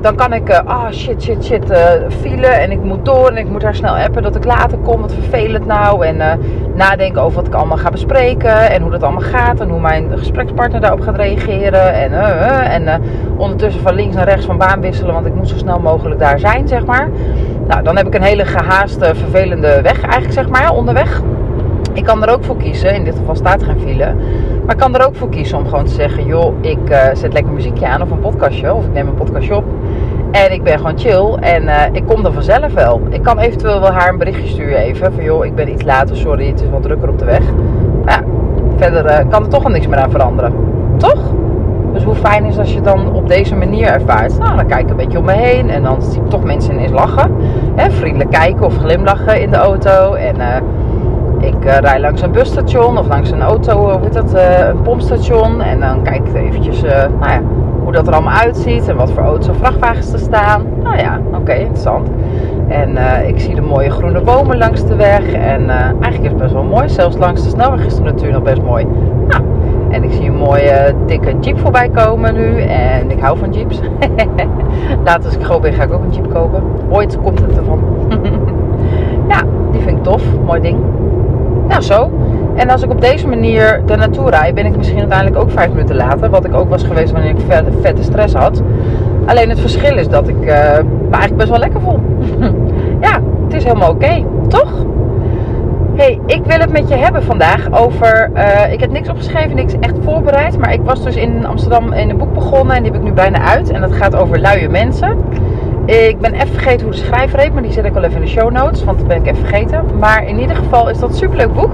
dan 0.00 0.14
kan 0.14 0.32
ik, 0.32 0.50
ah 0.50 0.82
oh 0.82 0.90
shit, 0.90 1.22
shit, 1.22 1.44
shit, 1.44 1.64
file 2.20 2.46
en 2.46 2.70
ik 2.70 2.82
moet 2.82 3.04
door 3.04 3.28
en 3.28 3.36
ik 3.36 3.48
moet 3.48 3.62
haar 3.62 3.74
snel 3.74 3.96
appen 3.96 4.22
dat 4.22 4.36
ik 4.36 4.44
later 4.44 4.78
kom. 4.78 5.00
Wat 5.00 5.12
vervelend 5.12 5.66
nou. 5.66 6.06
En 6.06 6.40
nadenken 6.74 7.22
over 7.22 7.36
wat 7.36 7.46
ik 7.46 7.54
allemaal 7.54 7.76
ga 7.76 7.90
bespreken 7.90 8.70
en 8.70 8.82
hoe 8.82 8.90
dat 8.90 9.02
allemaal 9.02 9.20
gaat 9.20 9.60
en 9.60 9.68
hoe 9.68 9.80
mijn 9.80 10.18
gesprekspartner 10.18 10.80
daarop 10.80 11.00
gaat 11.00 11.16
reageren. 11.16 11.94
En, 11.94 12.12
en 12.84 13.02
ondertussen 13.36 13.82
van 13.82 13.94
links 13.94 14.14
naar 14.14 14.28
rechts 14.28 14.46
van 14.46 14.58
baan 14.58 14.80
wisselen, 14.80 15.14
want 15.14 15.26
ik 15.26 15.34
moet 15.34 15.48
zo 15.48 15.56
snel 15.56 15.78
mogelijk 15.78 16.20
daar 16.20 16.38
zijn, 16.38 16.68
zeg 16.68 16.86
maar. 16.86 17.08
Nou, 17.66 17.82
dan 17.82 17.96
heb 17.96 18.06
ik 18.06 18.14
een 18.14 18.22
hele 18.22 18.44
gehaaste, 18.44 19.14
vervelende 19.14 19.80
weg 19.82 20.02
eigenlijk, 20.02 20.32
zeg 20.32 20.48
maar, 20.48 20.72
onderweg. 20.72 21.22
Ik 21.96 22.04
kan 22.04 22.22
er 22.22 22.32
ook 22.32 22.44
voor 22.44 22.56
kiezen, 22.56 22.94
in 22.94 23.04
dit 23.04 23.16
geval 23.16 23.34
staat 23.34 23.62
geen 23.62 23.80
file. 23.80 24.14
Maar 24.64 24.74
ik 24.74 24.80
kan 24.80 24.94
er 24.94 25.06
ook 25.06 25.16
voor 25.16 25.28
kiezen 25.28 25.58
om 25.58 25.66
gewoon 25.66 25.84
te 25.84 25.92
zeggen, 25.92 26.26
joh, 26.26 26.54
ik 26.60 26.90
uh, 26.90 26.98
zet 27.12 27.32
lekker 27.32 27.52
muziekje 27.52 27.86
aan 27.86 28.02
of 28.02 28.10
een 28.10 28.20
podcastje. 28.20 28.74
Of 28.74 28.84
ik 28.84 28.92
neem 28.92 29.08
een 29.08 29.14
podcastje 29.14 29.56
op. 29.56 29.64
En 30.30 30.52
ik 30.52 30.62
ben 30.62 30.78
gewoon 30.78 30.98
chill 30.98 31.34
en 31.40 31.62
uh, 31.62 31.82
ik 31.92 32.06
kom 32.06 32.24
er 32.24 32.32
vanzelf 32.32 32.72
wel. 32.72 33.00
Ik 33.10 33.22
kan 33.22 33.38
eventueel 33.38 33.80
wel 33.80 33.90
haar 33.90 34.08
een 34.08 34.18
berichtje 34.18 34.48
sturen 34.48 34.78
even. 34.78 35.12
Van 35.12 35.24
joh, 35.24 35.44
ik 35.44 35.54
ben 35.54 35.68
iets 35.68 35.82
later, 35.82 36.16
sorry, 36.16 36.46
het 36.46 36.60
is 36.60 36.70
wat 36.70 36.82
drukker 36.82 37.08
op 37.08 37.18
de 37.18 37.24
weg. 37.24 37.42
Maar 38.04 38.14
ja, 38.14 38.22
verder 38.76 39.04
uh, 39.04 39.30
kan 39.30 39.42
er 39.42 39.48
toch 39.48 39.64
al 39.64 39.70
niks 39.70 39.86
meer 39.86 39.98
aan 39.98 40.10
veranderen. 40.10 40.52
Toch? 40.96 41.32
Dus 41.92 42.04
hoe 42.04 42.14
fijn 42.14 42.44
is 42.44 42.58
als 42.58 42.72
je 42.72 42.80
dan 42.80 43.12
op 43.12 43.28
deze 43.28 43.54
manier 43.54 43.86
ervaart. 43.86 44.38
Nou, 44.38 44.56
dan 44.56 44.66
kijk 44.66 44.80
ik 44.80 44.90
een 44.90 44.96
beetje 44.96 45.18
om 45.18 45.24
me 45.24 45.32
heen 45.32 45.70
en 45.70 45.82
dan 45.82 46.02
zie 46.02 46.22
ik 46.22 46.28
toch 46.28 46.44
mensen 46.44 46.74
ineens 46.74 46.92
lachen. 46.92 47.30
Hè, 47.74 47.90
vriendelijk 47.90 48.30
kijken 48.30 48.64
of 48.64 48.76
glimlachen 48.76 49.40
in 49.40 49.50
de 49.50 49.56
auto. 49.56 50.12
En 50.12 50.36
ik 51.46 51.64
uh, 51.64 51.78
rij 51.78 52.00
langs 52.00 52.22
een 52.22 52.30
busstation 52.32 52.98
of 52.98 53.08
langs 53.08 53.30
een 53.30 53.42
auto, 53.42 53.90
hoe 53.90 54.00
heet 54.02 54.12
dat, 54.12 54.34
uh, 54.34 54.68
een 54.68 54.82
pompstation. 54.82 55.62
En 55.62 55.80
dan 55.80 56.02
kijk 56.02 56.28
ik 56.28 56.34
eventjes, 56.34 56.82
nou 57.20 57.30
ja, 57.30 57.40
hoe 57.82 57.92
dat 57.92 58.06
er 58.06 58.12
allemaal 58.12 58.34
uitziet 58.34 58.88
en 58.88 58.96
wat 58.96 59.10
voor 59.10 59.22
auto's 59.22 59.48
of 59.48 59.56
vrachtwagens 59.56 60.12
er 60.12 60.18
staan. 60.18 60.62
Nou 60.82 60.96
ja, 60.96 61.20
oké, 61.34 61.52
interessant. 61.52 62.08
En 62.68 62.96
ik 63.26 63.40
zie 63.40 63.54
de 63.54 63.60
mooie 63.60 63.90
groene 63.90 64.20
bomen 64.20 64.58
langs 64.58 64.86
de 64.86 64.96
weg. 64.96 65.32
En 65.32 65.68
eigenlijk 65.70 66.22
is 66.22 66.28
het 66.28 66.36
best 66.36 66.52
wel 66.52 66.64
mooi. 66.64 66.88
Zelfs 66.88 67.16
langs 67.16 67.42
de 67.42 67.48
snelweg 67.48 67.86
is 67.86 67.94
de 67.94 68.02
natuur 68.02 68.32
nog 68.32 68.42
best 68.42 68.62
mooi. 68.62 68.86
Nou, 69.28 69.42
en 69.90 70.02
ik 70.02 70.12
zie 70.12 70.26
een 70.26 70.36
mooie 70.36 70.94
dikke 71.06 71.38
jeep 71.40 71.58
voorbij 71.58 71.88
komen 71.88 72.34
nu. 72.34 72.60
En 72.60 73.10
ik 73.10 73.20
hou 73.20 73.38
van 73.38 73.52
jeeps. 73.52 73.80
Later 75.04 75.24
als 75.24 75.36
ik 75.36 75.44
groot 75.44 75.60
ben 75.60 75.72
ga 75.72 75.82
ik 75.82 75.92
ook 75.92 76.02
een 76.02 76.12
jeep 76.12 76.32
kopen. 76.32 76.62
Ooit 76.88 77.18
komt 77.22 77.40
het 77.40 77.56
ervan. 77.56 77.80
ja, 79.32 79.42
die 79.70 79.80
vind 79.80 79.96
ik 79.96 80.02
tof. 80.02 80.22
Mooi 80.44 80.60
ding. 80.60 80.78
Nou 81.68 81.82
zo. 81.82 82.10
En 82.54 82.70
als 82.70 82.82
ik 82.82 82.90
op 82.90 83.00
deze 83.00 83.28
manier 83.28 83.82
er 83.86 83.96
naartoe 83.96 84.30
rijd, 84.30 84.54
ben 84.54 84.66
ik 84.66 84.76
misschien 84.76 84.98
uiteindelijk 84.98 85.42
ook 85.42 85.50
vijf 85.50 85.70
minuten 85.70 85.96
later. 85.96 86.30
Wat 86.30 86.44
ik 86.44 86.54
ook 86.54 86.68
was 86.68 86.82
geweest 86.82 87.12
wanneer 87.12 87.30
ik 87.30 87.40
vette, 87.48 87.70
vette 87.80 88.02
stress 88.02 88.34
had. 88.34 88.62
Alleen 89.26 89.48
het 89.48 89.60
verschil 89.60 89.96
is 89.96 90.08
dat 90.08 90.28
ik 90.28 90.36
uh, 90.36 90.46
me 90.46 91.10
eigenlijk 91.10 91.36
best 91.36 91.48
wel 91.48 91.58
lekker 91.58 91.80
voel. 91.80 92.00
ja, 93.08 93.20
het 93.44 93.54
is 93.54 93.64
helemaal 93.64 93.90
oké. 93.90 94.24
Toch? 94.48 94.72
Hey, 95.94 96.20
ik 96.26 96.44
wil 96.44 96.58
het 96.58 96.72
met 96.72 96.88
je 96.88 96.94
hebben 96.94 97.22
vandaag 97.22 97.72
over. 97.72 98.30
Uh, 98.34 98.72
ik 98.72 98.80
heb 98.80 98.90
niks 98.90 99.08
opgeschreven, 99.08 99.56
niks 99.56 99.74
echt 99.80 99.94
voorbereid. 100.00 100.58
Maar 100.58 100.72
ik 100.72 100.80
was 100.84 101.02
dus 101.02 101.16
in 101.16 101.46
Amsterdam 101.46 101.92
in 101.92 102.10
een 102.10 102.16
boek 102.16 102.34
begonnen 102.34 102.76
en 102.76 102.82
die 102.82 102.92
heb 102.92 103.00
ik 103.00 103.06
nu 103.06 103.12
bijna 103.12 103.38
uit. 103.38 103.70
En 103.70 103.80
dat 103.80 103.92
gaat 103.92 104.16
over 104.16 104.38
luie 104.38 104.68
mensen. 104.68 105.18
Ik 105.86 106.18
ben 106.20 106.34
even 106.34 106.48
vergeten 106.48 106.86
hoe 106.86 106.94
de 106.94 107.00
schrijver 107.00 107.38
heet, 107.38 107.52
maar 107.52 107.62
die 107.62 107.72
zet 107.72 107.84
ik 107.84 107.92
wel 107.92 108.02
even 108.02 108.16
in 108.16 108.22
de 108.22 108.28
show 108.28 108.50
notes, 108.50 108.84
want 108.84 108.98
dat 108.98 109.06
ben 109.06 109.16
ik 109.16 109.26
even 109.26 109.46
vergeten. 109.46 109.84
Maar 109.98 110.26
in 110.26 110.38
ieder 110.38 110.56
geval 110.56 110.88
is 110.88 110.98
dat 110.98 111.08
een 111.08 111.16
superleuk 111.16 111.52
boek. 111.54 111.72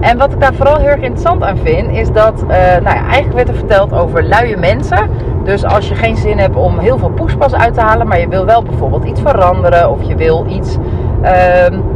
En 0.00 0.18
wat 0.18 0.32
ik 0.32 0.40
daar 0.40 0.54
vooral 0.54 0.76
heel 0.76 0.88
erg 0.88 1.00
interessant 1.00 1.42
aan 1.42 1.56
vind, 1.56 1.90
is 1.90 2.12
dat, 2.12 2.42
uh, 2.42 2.48
nou 2.56 2.96
ja, 2.96 3.04
eigenlijk 3.04 3.34
werd 3.34 3.48
er 3.48 3.54
verteld 3.54 3.92
over 3.92 4.24
luie 4.24 4.56
mensen. 4.56 5.10
Dus 5.44 5.64
als 5.64 5.88
je 5.88 5.94
geen 5.94 6.16
zin 6.16 6.38
hebt 6.38 6.56
om 6.56 6.78
heel 6.78 6.98
veel 6.98 7.10
poespas 7.10 7.54
uit 7.54 7.74
te 7.74 7.80
halen, 7.80 8.08
maar 8.08 8.20
je 8.20 8.28
wil 8.28 8.44
wel 8.44 8.62
bijvoorbeeld 8.62 9.04
iets 9.04 9.20
veranderen 9.20 9.90
of 9.90 10.02
je 10.02 10.14
wil 10.14 10.46
iets 10.48 10.76
uh, 11.22 11.30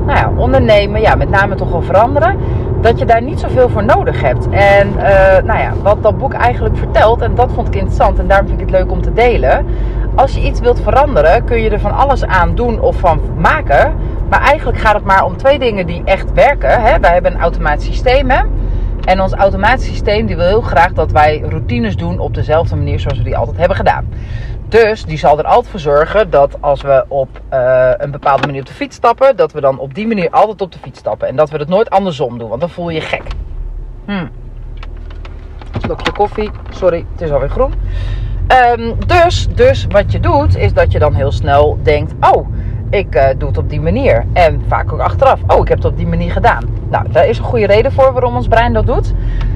nou 0.07 0.19
ja, 0.19 0.33
ondernemen, 0.37 1.01
ja, 1.01 1.15
met 1.15 1.31
name 1.31 1.55
toch 1.55 1.71
wel 1.71 1.83
veranderen. 1.83 2.37
dat 2.81 2.99
je 2.99 3.05
daar 3.05 3.23
niet 3.23 3.41
zoveel 3.41 3.69
voor 3.69 3.85
nodig 3.85 4.21
hebt. 4.21 4.49
En 4.51 4.89
uh, 4.89 5.03
nou 5.45 5.59
ja, 5.59 5.73
wat 5.83 6.03
dat 6.03 6.19
boek 6.19 6.33
eigenlijk 6.33 6.77
vertelt, 6.77 7.21
en 7.21 7.35
dat 7.35 7.51
vond 7.55 7.69
ik 7.69 7.75
interessant 7.75 8.19
en 8.19 8.27
daarom 8.27 8.47
vind 8.47 8.61
ik 8.61 8.67
het 8.67 8.77
leuk 8.77 8.91
om 8.91 9.03
te 9.03 9.13
delen. 9.13 9.67
Als 10.17 10.35
je 10.35 10.41
iets 10.41 10.61
wilt 10.61 10.81
veranderen, 10.81 11.45
kun 11.45 11.61
je 11.61 11.71
er 11.71 11.81
van 11.81 11.97
alles 11.97 12.25
aan 12.25 12.55
doen 12.55 12.81
of 12.81 12.97
van 12.97 13.21
maken. 13.37 13.95
Maar 14.29 14.41
eigenlijk 14.41 14.79
gaat 14.79 14.95
het 14.95 15.05
maar 15.05 15.25
om 15.25 15.37
twee 15.37 15.59
dingen 15.59 15.87
die 15.87 16.03
echt 16.05 16.33
werken. 16.33 16.83
Hè? 16.83 17.01
Wij 17.01 17.13
hebben 17.13 17.35
een 17.35 17.41
automatisch 17.41 17.85
systeem. 17.85 18.31
En 19.05 19.21
ons 19.21 19.33
automatisch 19.33 19.87
systeem 19.87 20.27
die 20.27 20.37
wil 20.37 20.47
heel 20.47 20.61
graag 20.61 20.93
dat 20.93 21.13
wij 21.13 21.41
routines 21.49 21.97
doen 21.97 22.19
op 22.19 22.35
dezelfde 22.35 22.77
manier 22.77 23.01
zoals 23.01 23.19
we 23.19 23.25
die 23.25 23.37
altijd 23.37 23.57
hebben 23.57 23.77
gedaan. 23.77 24.09
Dus 24.69 25.05
die 25.05 25.19
zal 25.19 25.39
er 25.39 25.45
altijd 25.45 25.69
voor 25.71 25.81
zorgen 25.81 26.31
dat 26.31 26.63
als 26.63 26.83
we 26.83 27.05
op 27.09 27.41
uh, 27.53 27.91
een 27.97 28.11
bepaalde 28.11 28.47
manier 28.47 28.61
op 28.61 28.67
de 28.67 28.73
fiets 28.73 28.97
stappen, 28.97 29.37
dat 29.37 29.53
we 29.53 29.61
dan 29.61 29.79
op 29.79 29.95
die 29.95 30.07
manier 30.07 30.31
altijd 30.31 30.61
op 30.61 30.73
de 30.73 30.79
fiets 30.79 30.99
stappen. 30.99 31.29
En 31.29 31.37
dat 31.37 31.51
we 31.51 31.59
het 31.59 31.69
nooit 31.69 31.91
andersom 31.91 32.39
doen, 32.39 32.49
want 32.49 32.61
dan 32.61 32.71
voel 32.71 32.89
je 32.89 32.95
je 32.95 33.07
gek. 33.07 33.23
Hmm. 34.05 34.31
Slokje 35.79 36.13
koffie. 36.13 36.51
Sorry, 36.71 37.05
het 37.13 37.21
is 37.21 37.31
alweer 37.31 37.51
groen. 37.51 37.73
Um, 38.49 38.95
dus, 39.07 39.49
dus 39.55 39.87
wat 39.89 40.13
je 40.13 40.21
doet, 40.21 40.57
is 40.57 40.73
dat 40.73 40.93
je 40.93 40.99
dan 40.99 41.15
heel 41.15 41.33
snel 41.33 41.79
denkt: 41.83 42.15
Oh, 42.21 42.49
ik 42.91 43.15
uh, 43.15 43.25
doe 43.39 43.49
het 43.49 43.59
op 43.59 43.71
die 43.71 43.81
manier. 43.81 44.25
En 44.33 44.63
vaak 44.69 44.93
ook 44.93 45.01
achteraf: 45.01 45.41
Oh, 45.47 45.59
ik 45.59 45.69
heb 45.69 45.77
het 45.77 45.87
op 45.87 45.97
die 45.97 46.07
manier 46.07 46.33
gedaan. 46.33 46.65
Nou, 46.91 47.07
daar 47.11 47.29
is 47.29 47.39
een 47.39 47.45
goede 47.45 47.67
reden 47.67 47.93
voor 47.93 48.13
waarom 48.13 48.37
ons 48.37 48.49
brein 48.49 48.73
dat 48.73 48.87
doet. 48.87 49.13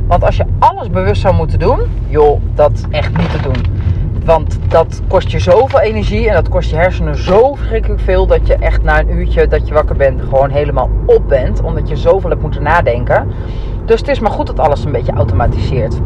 Want 0.07 0.25
als 0.25 0.37
je 0.37 0.45
alles 0.59 0.91
bewust 0.91 1.21
zou 1.21 1.35
moeten 1.35 1.59
doen, 1.59 1.81
joh, 2.09 2.41
dat 2.55 2.87
echt 2.91 3.17
niet 3.17 3.31
te 3.31 3.43
doen. 3.43 3.79
Want 4.25 4.59
dat 4.69 5.01
kost 5.09 5.31
je 5.31 5.39
zoveel 5.39 5.81
energie 5.81 6.29
en 6.29 6.35
dat 6.35 6.49
kost 6.49 6.71
je 6.71 6.77
hersenen 6.77 7.17
zo 7.17 7.55
verschrikkelijk 7.55 8.01
veel 8.01 8.27
dat 8.27 8.47
je 8.47 8.55
echt 8.55 8.83
na 8.83 9.01
een 9.01 9.13
uurtje 9.13 9.47
dat 9.47 9.69
je 9.69 9.75
wakker 9.75 9.97
bent 9.97 10.21
gewoon 10.21 10.51
helemaal 10.51 10.91
op 11.07 11.29
bent. 11.29 11.63
Omdat 11.63 11.89
je 11.89 11.97
zoveel 11.97 12.31
hebt 12.31 12.43
moeten 12.43 12.63
nadenken. 12.63 13.29
Dus 13.85 14.01
het 14.01 14.09
is 14.09 14.21
maar 14.21 14.31
goed 14.31 14.47
dat 14.47 14.59
alles 14.59 14.85
een 14.85 14.93
beetje 14.93 15.13
automatiseert. 15.13 16.01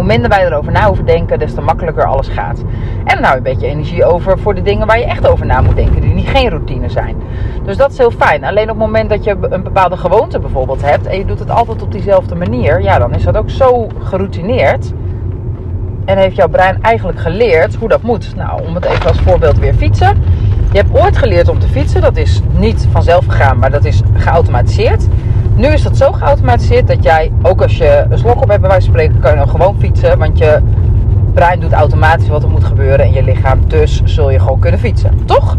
Hoe 0.00 0.08
minder 0.08 0.28
wij 0.28 0.46
erover 0.46 0.72
na 0.72 0.86
hoeven 0.86 1.06
denken, 1.06 1.38
des 1.38 1.54
te 1.54 1.60
makkelijker 1.60 2.04
alles 2.04 2.28
gaat. 2.28 2.62
En 3.04 3.18
je 3.20 3.36
een 3.36 3.42
beetje 3.42 3.66
energie 3.66 4.04
over 4.04 4.38
voor 4.38 4.54
de 4.54 4.62
dingen 4.62 4.86
waar 4.86 4.98
je 4.98 5.04
echt 5.04 5.28
over 5.28 5.46
na 5.46 5.60
moet 5.60 5.76
denken, 5.76 6.00
die 6.00 6.14
niet 6.14 6.28
geen 6.28 6.48
routine 6.48 6.88
zijn. 6.88 7.16
Dus 7.64 7.76
dat 7.76 7.90
is 7.90 7.98
heel 7.98 8.10
fijn. 8.10 8.44
Alleen 8.44 8.62
op 8.62 8.68
het 8.68 8.86
moment 8.86 9.10
dat 9.10 9.24
je 9.24 9.36
een 9.40 9.62
bepaalde 9.62 9.96
gewoonte 9.96 10.38
bijvoorbeeld 10.38 10.82
hebt 10.82 11.06
en 11.06 11.18
je 11.18 11.24
doet 11.24 11.38
het 11.38 11.50
altijd 11.50 11.82
op 11.82 11.92
diezelfde 11.92 12.34
manier, 12.34 12.82
ja, 12.82 12.98
dan 12.98 13.14
is 13.14 13.22
dat 13.22 13.36
ook 13.36 13.50
zo 13.50 13.86
geroutineerd 14.02 14.92
en 16.04 16.18
heeft 16.18 16.36
jouw 16.36 16.48
brein 16.48 16.82
eigenlijk 16.82 17.18
geleerd 17.18 17.74
hoe 17.74 17.88
dat 17.88 18.02
moet? 18.02 18.36
Nou, 18.36 18.62
om 18.66 18.74
het 18.74 18.84
even 18.84 19.06
als 19.06 19.20
voorbeeld 19.20 19.58
weer 19.58 19.74
fietsen. 19.74 20.22
Je 20.72 20.78
hebt 20.78 20.98
ooit 21.00 21.16
geleerd 21.16 21.48
om 21.48 21.58
te 21.58 21.68
fietsen. 21.68 22.00
Dat 22.00 22.16
is 22.16 22.40
niet 22.58 22.88
vanzelf 22.90 23.24
gegaan, 23.26 23.58
maar 23.58 23.70
dat 23.70 23.84
is 23.84 24.02
geautomatiseerd. 24.14 25.08
Nu 25.60 25.68
is 25.68 25.82
dat 25.82 25.96
zo 25.96 26.12
geautomatiseerd 26.12 26.86
dat 26.86 27.02
jij, 27.02 27.32
ook 27.42 27.62
als 27.62 27.76
je 27.76 28.06
een 28.10 28.18
slok 28.18 28.42
op 28.42 28.48
hebt 28.48 28.60
bij 28.60 28.70
wijze 28.70 28.90
van 28.90 28.94
spreken, 28.94 29.20
kan 29.20 29.30
je 29.30 29.36
dan 29.36 29.48
gewoon 29.48 29.76
fietsen. 29.78 30.18
Want 30.18 30.38
je 30.38 30.60
brein 31.34 31.60
doet 31.60 31.72
automatisch 31.72 32.28
wat 32.28 32.42
er 32.42 32.48
moet 32.48 32.64
gebeuren 32.64 33.06
in 33.06 33.12
je 33.12 33.22
lichaam. 33.22 33.68
Dus 33.68 34.02
zul 34.04 34.30
je 34.30 34.38
gewoon 34.38 34.58
kunnen 34.58 34.80
fietsen. 34.80 35.24
Toch? 35.24 35.56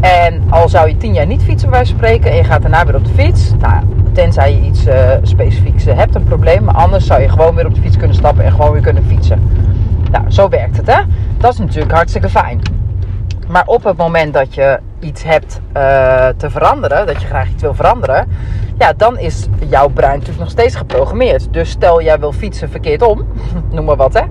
En 0.00 0.42
al 0.48 0.68
zou 0.68 0.88
je 0.88 0.96
tien 0.96 1.14
jaar 1.14 1.26
niet 1.26 1.42
fietsen 1.42 1.70
bij 1.70 1.78
wijze 1.78 1.94
van 1.94 2.04
spreken 2.04 2.30
en 2.30 2.36
je 2.36 2.44
gaat 2.44 2.62
daarna 2.62 2.86
weer 2.86 2.96
op 2.96 3.04
de 3.04 3.12
fiets. 3.12 3.52
Nou, 3.58 3.82
tenzij 4.12 4.54
je 4.54 4.60
iets 4.60 4.86
uh, 4.86 4.94
specifieks 5.22 5.84
hebt, 5.84 6.14
een 6.14 6.24
probleem. 6.24 6.64
Maar 6.64 6.74
anders 6.74 7.06
zou 7.06 7.20
je 7.20 7.28
gewoon 7.28 7.54
weer 7.54 7.66
op 7.66 7.74
de 7.74 7.80
fiets 7.80 7.96
kunnen 7.96 8.16
stappen 8.16 8.44
en 8.44 8.52
gewoon 8.52 8.72
weer 8.72 8.82
kunnen 8.82 9.04
fietsen. 9.04 9.42
Nou, 10.10 10.24
zo 10.30 10.48
werkt 10.48 10.76
het 10.76 10.86
hè. 10.86 11.00
Dat 11.38 11.52
is 11.52 11.58
natuurlijk 11.58 11.92
hartstikke 11.92 12.28
fijn. 12.28 12.60
Maar 13.48 13.66
op 13.66 13.84
het 13.84 13.96
moment 13.96 14.34
dat 14.34 14.54
je 14.54 14.78
iets 15.00 15.22
hebt 15.22 15.60
uh, 15.76 16.28
te 16.36 16.50
veranderen, 16.50 17.06
dat 17.06 17.20
je 17.20 17.26
graag 17.26 17.48
iets 17.48 17.62
wil 17.62 17.74
veranderen, 17.74 18.28
ja, 18.78 18.92
dan 18.92 19.18
is 19.18 19.46
jouw 19.68 19.88
brein 19.88 20.12
natuurlijk 20.12 20.38
nog 20.38 20.50
steeds 20.50 20.74
geprogrammeerd. 20.74 21.52
Dus 21.52 21.70
stel 21.70 22.02
jij 22.02 22.18
wil 22.18 22.32
fietsen 22.32 22.70
verkeerd 22.70 23.02
om, 23.02 23.26
noem 23.70 23.84
maar 23.84 23.96
wat 23.96 24.12
hè, 24.12 24.22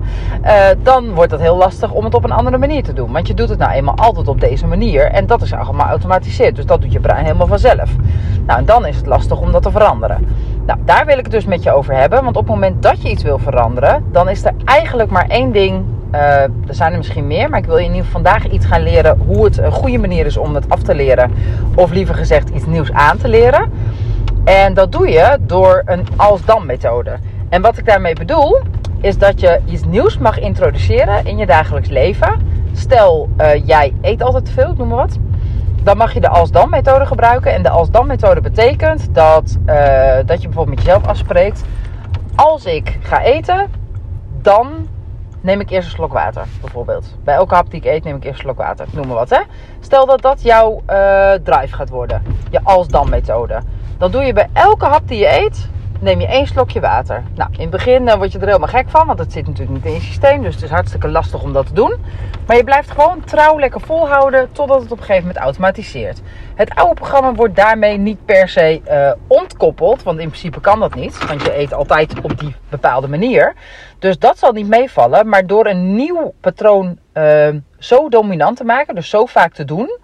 uh, 0.44 0.76
dan 0.82 1.14
wordt 1.14 1.30
het 1.30 1.40
heel 1.40 1.56
lastig 1.56 1.92
om 1.92 2.04
het 2.04 2.14
op 2.14 2.24
een 2.24 2.32
andere 2.32 2.58
manier 2.58 2.82
te 2.82 2.92
doen. 2.92 3.12
Want 3.12 3.26
je 3.26 3.34
doet 3.34 3.48
het 3.48 3.58
nou 3.58 3.72
eenmaal 3.72 3.94
altijd 3.96 4.28
op 4.28 4.40
deze 4.40 4.66
manier 4.66 5.04
en 5.04 5.26
dat 5.26 5.42
is 5.42 5.52
allemaal 5.52 5.88
automatiseerd. 5.88 6.56
Dus 6.56 6.66
dat 6.66 6.80
doet 6.80 6.92
je 6.92 7.00
brein 7.00 7.24
helemaal 7.24 7.46
vanzelf. 7.46 7.90
Nou, 8.46 8.58
en 8.58 8.64
dan 8.64 8.86
is 8.86 8.96
het 8.96 9.06
lastig 9.06 9.40
om 9.40 9.52
dat 9.52 9.62
te 9.62 9.70
veranderen. 9.70 10.26
Nou, 10.66 10.78
daar 10.84 11.06
wil 11.06 11.18
ik 11.18 11.24
het 11.24 11.32
dus 11.32 11.44
met 11.44 11.62
je 11.62 11.72
over 11.72 11.94
hebben. 11.94 12.24
Want 12.24 12.36
op 12.36 12.42
het 12.42 12.54
moment 12.54 12.82
dat 12.82 13.02
je 13.02 13.10
iets 13.10 13.22
wil 13.22 13.38
veranderen, 13.38 14.04
dan 14.12 14.28
is 14.28 14.44
er 14.44 14.54
eigenlijk 14.64 15.10
maar 15.10 15.26
één 15.28 15.52
ding 15.52 15.84
uh, 16.14 16.42
er 16.42 16.52
zijn 16.70 16.92
er 16.92 16.98
misschien 16.98 17.26
meer, 17.26 17.50
maar 17.50 17.58
ik 17.58 17.64
wil 17.64 17.76
je 17.76 17.84
in 17.84 17.90
ieder 17.90 18.04
geval 18.04 18.22
vandaag 18.22 18.48
iets 18.48 18.66
gaan 18.66 18.82
leren 18.82 19.18
hoe 19.18 19.44
het 19.44 19.58
een 19.58 19.72
goede 19.72 19.98
manier 19.98 20.26
is 20.26 20.36
om 20.36 20.54
af 20.68 20.82
te 20.82 20.94
leren. 20.94 21.32
Of 21.74 21.90
liever 21.90 22.14
gezegd 22.14 22.48
iets 22.48 22.66
nieuws 22.66 22.92
aan 22.92 23.16
te 23.16 23.28
leren. 23.28 23.72
En 24.44 24.74
dat 24.74 24.92
doe 24.92 25.08
je 25.08 25.38
door 25.40 25.82
een 25.84 26.06
als-dan 26.16 26.66
methode. 26.66 27.18
En 27.48 27.62
wat 27.62 27.78
ik 27.78 27.86
daarmee 27.86 28.14
bedoel, 28.14 28.60
is 29.00 29.18
dat 29.18 29.40
je 29.40 29.60
iets 29.64 29.84
nieuws 29.84 30.18
mag 30.18 30.38
introduceren 30.38 31.24
in 31.24 31.36
je 31.36 31.46
dagelijks 31.46 31.88
leven. 31.88 32.32
Stel, 32.72 33.28
uh, 33.40 33.66
jij 33.66 33.94
eet 34.00 34.22
altijd 34.22 34.44
te 34.44 34.52
veel, 34.52 34.74
noem 34.76 34.88
maar 34.88 34.96
wat. 34.96 35.16
Dan 35.82 35.96
mag 35.96 36.14
je 36.14 36.20
de 36.20 36.28
als-dan 36.28 36.70
methode 36.70 37.06
gebruiken. 37.06 37.52
En 37.52 37.62
de 37.62 37.70
als-dan 37.70 38.06
methode 38.06 38.40
betekent 38.40 39.14
dat, 39.14 39.56
uh, 39.66 39.74
dat 40.26 40.42
je 40.42 40.48
bijvoorbeeld 40.48 40.76
met 40.76 40.84
jezelf 40.84 41.06
afspreekt. 41.06 41.64
Als 42.34 42.64
ik 42.64 42.98
ga 43.02 43.22
eten, 43.22 43.66
dan 44.42 44.66
neem 45.40 45.60
ik 45.60 45.70
eerst 45.70 45.88
een 45.88 45.94
slok 45.94 46.12
water, 46.12 46.46
bijvoorbeeld. 46.60 47.16
Bij 47.24 47.34
elke 47.34 47.54
hap 47.54 47.70
die 47.70 47.80
ik 47.80 47.86
eet, 47.86 48.04
neem 48.04 48.16
ik 48.16 48.24
eerst 48.24 48.38
een 48.38 48.44
slok 48.44 48.56
water. 48.56 48.86
Noem 48.92 49.06
maar 49.06 49.16
wat, 49.16 49.30
hè. 49.30 49.40
Stel 49.80 50.06
dat 50.06 50.22
dat 50.22 50.42
jouw 50.42 50.82
uh, 50.90 51.32
drive 51.32 51.74
gaat 51.74 51.88
worden. 51.88 52.22
Je 52.50 52.60
als-dan 52.62 53.08
methode. 53.08 53.60
Dan 53.98 54.10
doe 54.10 54.22
je 54.22 54.32
bij 54.32 54.48
elke 54.52 54.84
hap 54.84 55.08
die 55.08 55.18
je 55.18 55.42
eet, 55.44 55.68
neem 56.00 56.20
je 56.20 56.26
één 56.26 56.46
slokje 56.46 56.80
water. 56.80 57.22
Nou, 57.34 57.50
in 57.52 57.60
het 57.60 57.70
begin 57.70 58.06
uh, 58.06 58.14
word 58.14 58.32
je 58.32 58.38
er 58.38 58.46
helemaal 58.46 58.68
gek 58.68 58.88
van, 58.88 59.06
want 59.06 59.18
het 59.18 59.32
zit 59.32 59.46
natuurlijk 59.46 59.76
niet 59.76 59.84
in 59.84 59.92
je 59.92 60.00
systeem. 60.00 60.42
Dus 60.42 60.54
het 60.54 60.64
is 60.64 60.70
hartstikke 60.70 61.08
lastig 61.08 61.42
om 61.42 61.52
dat 61.52 61.66
te 61.66 61.72
doen. 61.72 61.94
Maar 62.46 62.56
je 62.56 62.64
blijft 62.64 62.90
gewoon 62.90 63.24
trouw 63.24 63.58
lekker 63.58 63.80
volhouden 63.80 64.52
totdat 64.52 64.82
het 64.82 64.92
op 64.92 64.98
een 64.98 65.04
gegeven 65.04 65.26
moment 65.26 65.44
automatiseert. 65.44 66.20
Het 66.54 66.74
oude 66.74 66.94
programma 66.94 67.34
wordt 67.34 67.56
daarmee 67.56 67.98
niet 67.98 68.24
per 68.24 68.48
se 68.48 68.80
uh, 68.88 69.12
ontkoppeld, 69.26 70.02
want 70.02 70.18
in 70.18 70.28
principe 70.28 70.60
kan 70.60 70.80
dat 70.80 70.94
niet. 70.94 71.26
Want 71.26 71.42
je 71.42 71.58
eet 71.58 71.74
altijd 71.74 72.20
op 72.20 72.38
die 72.38 72.54
bepaalde 72.68 73.08
manier. 73.08 73.54
Dus 73.98 74.18
dat 74.18 74.38
zal 74.38 74.52
niet 74.52 74.68
meevallen. 74.68 75.28
Maar 75.28 75.46
door 75.46 75.66
een 75.66 75.94
nieuw 75.94 76.34
patroon 76.40 76.98
uh, 77.14 77.48
zo 77.78 78.08
dominant 78.08 78.56
te 78.56 78.64
maken, 78.64 78.94
dus 78.94 79.10
zo 79.10 79.26
vaak 79.26 79.52
te 79.52 79.64
doen, 79.64 79.98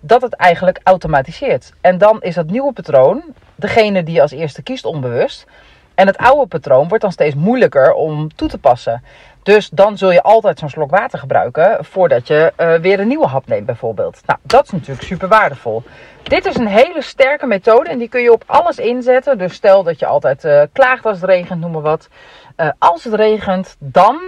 dat 0.00 0.22
het 0.22 0.34
eigenlijk 0.34 0.80
automatiseert. 0.82 1.72
En 1.80 1.98
dan 1.98 2.20
is 2.20 2.34
dat 2.34 2.50
nieuwe 2.50 2.72
patroon 2.72 3.22
degene 3.58 4.02
die 4.02 4.22
als 4.22 4.30
eerste 4.30 4.62
kiest 4.62 4.84
onbewust. 4.84 5.46
En 5.94 6.06
het 6.06 6.16
oude 6.16 6.46
patroon 6.46 6.88
wordt 6.88 7.02
dan 7.02 7.12
steeds 7.12 7.34
moeilijker 7.34 7.92
om 7.92 8.34
toe 8.34 8.48
te 8.48 8.58
passen. 8.58 9.02
Dus 9.42 9.68
dan 9.68 9.98
zul 9.98 10.10
je 10.10 10.22
altijd 10.22 10.58
zo'n 10.58 10.68
slok 10.68 10.90
water 10.90 11.18
gebruiken 11.18 11.84
voordat 11.84 12.26
je 12.26 12.52
uh, 12.58 12.74
weer 12.74 13.00
een 13.00 13.08
nieuwe 13.08 13.26
hap 13.26 13.46
neemt 13.46 13.66
bijvoorbeeld. 13.66 14.20
Nou, 14.26 14.38
dat 14.42 14.64
is 14.64 14.70
natuurlijk 14.70 15.02
super 15.02 15.28
waardevol. 15.28 15.82
Dit 16.22 16.46
is 16.46 16.56
een 16.56 16.66
hele 16.66 17.02
sterke 17.02 17.46
methode 17.46 17.90
en 17.90 17.98
die 17.98 18.08
kun 18.08 18.22
je 18.22 18.32
op 18.32 18.42
alles 18.46 18.78
inzetten. 18.78 19.38
Dus 19.38 19.54
stel 19.54 19.82
dat 19.82 19.98
je 19.98 20.06
altijd 20.06 20.44
uh, 20.44 20.62
klaagt 20.72 21.06
als 21.06 21.20
het 21.20 21.30
regent, 21.30 21.60
noem 21.60 21.70
maar 21.70 21.80
wat. 21.80 22.08
Uh, 22.56 22.68
als 22.78 23.04
het 23.04 23.14
regent, 23.14 23.76
dan 23.78 24.20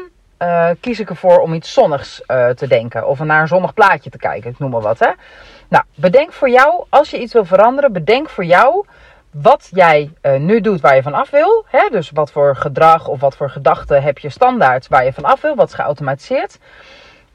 kies 0.80 1.00
ik 1.00 1.08
ervoor 1.08 1.38
om 1.38 1.54
iets 1.54 1.72
zonnigs 1.72 2.22
te 2.54 2.66
denken. 2.68 3.08
Of 3.08 3.18
naar 3.18 3.40
een 3.40 3.48
zonnig 3.48 3.74
plaatje 3.74 4.10
te 4.10 4.18
kijken, 4.18 4.54
noem 4.58 4.70
maar 4.70 4.80
wat. 4.80 4.98
Hè? 4.98 5.10
Nou, 5.68 5.84
bedenk 5.94 6.32
voor 6.32 6.50
jou, 6.50 6.84
als 6.88 7.10
je 7.10 7.20
iets 7.20 7.32
wil 7.32 7.44
veranderen, 7.44 7.92
bedenk 7.92 8.28
voor 8.28 8.44
jou 8.44 8.84
wat 9.30 9.68
jij 9.72 10.10
uh, 10.22 10.36
nu 10.36 10.60
doet 10.60 10.80
waar 10.80 10.94
je 10.94 11.02
van 11.02 11.14
af 11.14 11.30
wil. 11.30 11.64
Hè? 11.66 11.88
Dus 11.90 12.10
wat 12.10 12.32
voor 12.32 12.56
gedrag 12.56 13.08
of 13.08 13.20
wat 13.20 13.36
voor 13.36 13.50
gedachten 13.50 14.02
heb 14.02 14.18
je 14.18 14.28
standaard 14.28 14.88
waar 14.88 15.04
je 15.04 15.12
van 15.12 15.24
af 15.24 15.40
wil. 15.40 15.54
Wat 15.54 15.68
is 15.68 15.74
geautomatiseerd. 15.74 16.58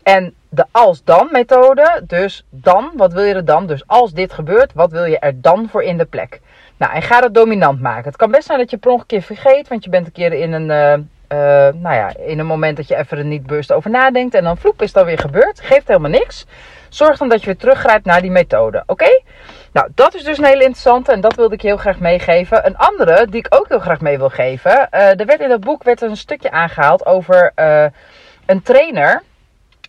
En 0.04 0.34
de 0.50 0.66
als-dan 0.72 1.30
methode. 1.32 2.04
Dus 2.08 2.46
dan, 2.50 2.92
wat 2.96 3.14
wil 3.14 3.24
je 3.24 3.34
er 3.34 3.46
dan? 3.46 3.68
Dus 3.68 3.88
als 3.88 4.14
dit 4.14 4.34
gebeurt, 4.34 4.74
wat 4.74 4.92
wil 4.92 5.06
je 5.06 5.20
er 5.20 5.42
dan 5.42 5.70
voor 5.70 5.84
in 5.84 5.98
de 5.98 6.06
plek? 6.06 6.42
Nou, 6.78 6.94
en 6.94 7.02
ga 7.02 7.22
dat 7.22 7.34
dominant 7.34 7.82
maken. 7.82 8.06
Het 8.06 8.16
kan 8.16 8.32
best 8.32 8.46
zijn 8.46 8.60
dat 8.60 8.70
je 8.70 8.78
per 8.78 8.92
ongeluk 8.92 9.12
een 9.12 9.18
keer 9.18 9.36
vergeet. 9.36 9.68
Want 9.68 9.84
je 9.84 9.90
bent 9.90 10.06
een 10.06 10.12
keer 10.12 10.34
in 10.34 10.54
een, 10.54 10.70
uh, 10.70 10.94
uh, 10.94 11.74
nou 11.82 11.96
ja, 11.96 12.16
in 12.18 12.40
een 12.40 12.46
moment 12.46 12.78
dat 12.78 12.88
je 12.88 12.96
even 12.96 13.18
er 13.18 13.26
niet 13.26 13.46
bewust 13.46 13.72
over 13.72 13.90
nadenkt. 13.90 14.34
En 14.34 14.44
dan 14.44 14.58
vloep 14.58 14.82
is 14.82 14.94
dat 14.94 15.06
weer 15.06 15.20
gebeurd. 15.20 15.60
Geeft 15.60 15.88
helemaal 15.88 16.10
niks. 16.10 16.46
Zorg 16.90 17.18
dan 17.18 17.30
dat 17.30 17.40
je 17.40 17.46
weer 17.46 17.58
teruggrijpt 17.58 18.06
naar 18.06 18.22
die 18.22 18.32
methode. 18.32 18.84
Oké? 18.86 19.22
Nou, 19.76 19.90
dat 19.96 20.14
is 20.14 20.24
dus 20.24 20.38
een 20.38 20.46
hele 20.46 20.64
interessante 20.64 21.12
en 21.12 21.22
dat 21.22 21.36
wilde 21.36 21.56
ik 21.56 21.62
heel 21.62 21.78
graag 21.78 22.00
meegeven. 22.00 22.66
Een 22.66 22.78
andere 22.78 23.28
die 23.28 23.40
ik 23.40 23.56
ook 23.56 23.68
heel 23.68 23.80
graag 23.80 24.02
mee 24.02 24.18
wil 24.18 24.30
geven. 24.30 24.72
Uh, 24.72 25.20
er 25.20 25.26
werd 25.26 25.40
in 25.40 25.50
dat 25.50 25.60
boek 25.60 25.84
werd 25.84 26.02
een 26.02 26.18
stukje 26.18 26.52
aangehaald 26.52 27.06
over 27.06 27.52
uh, 27.56 27.86
een 28.46 28.62
trainer. 28.62 29.24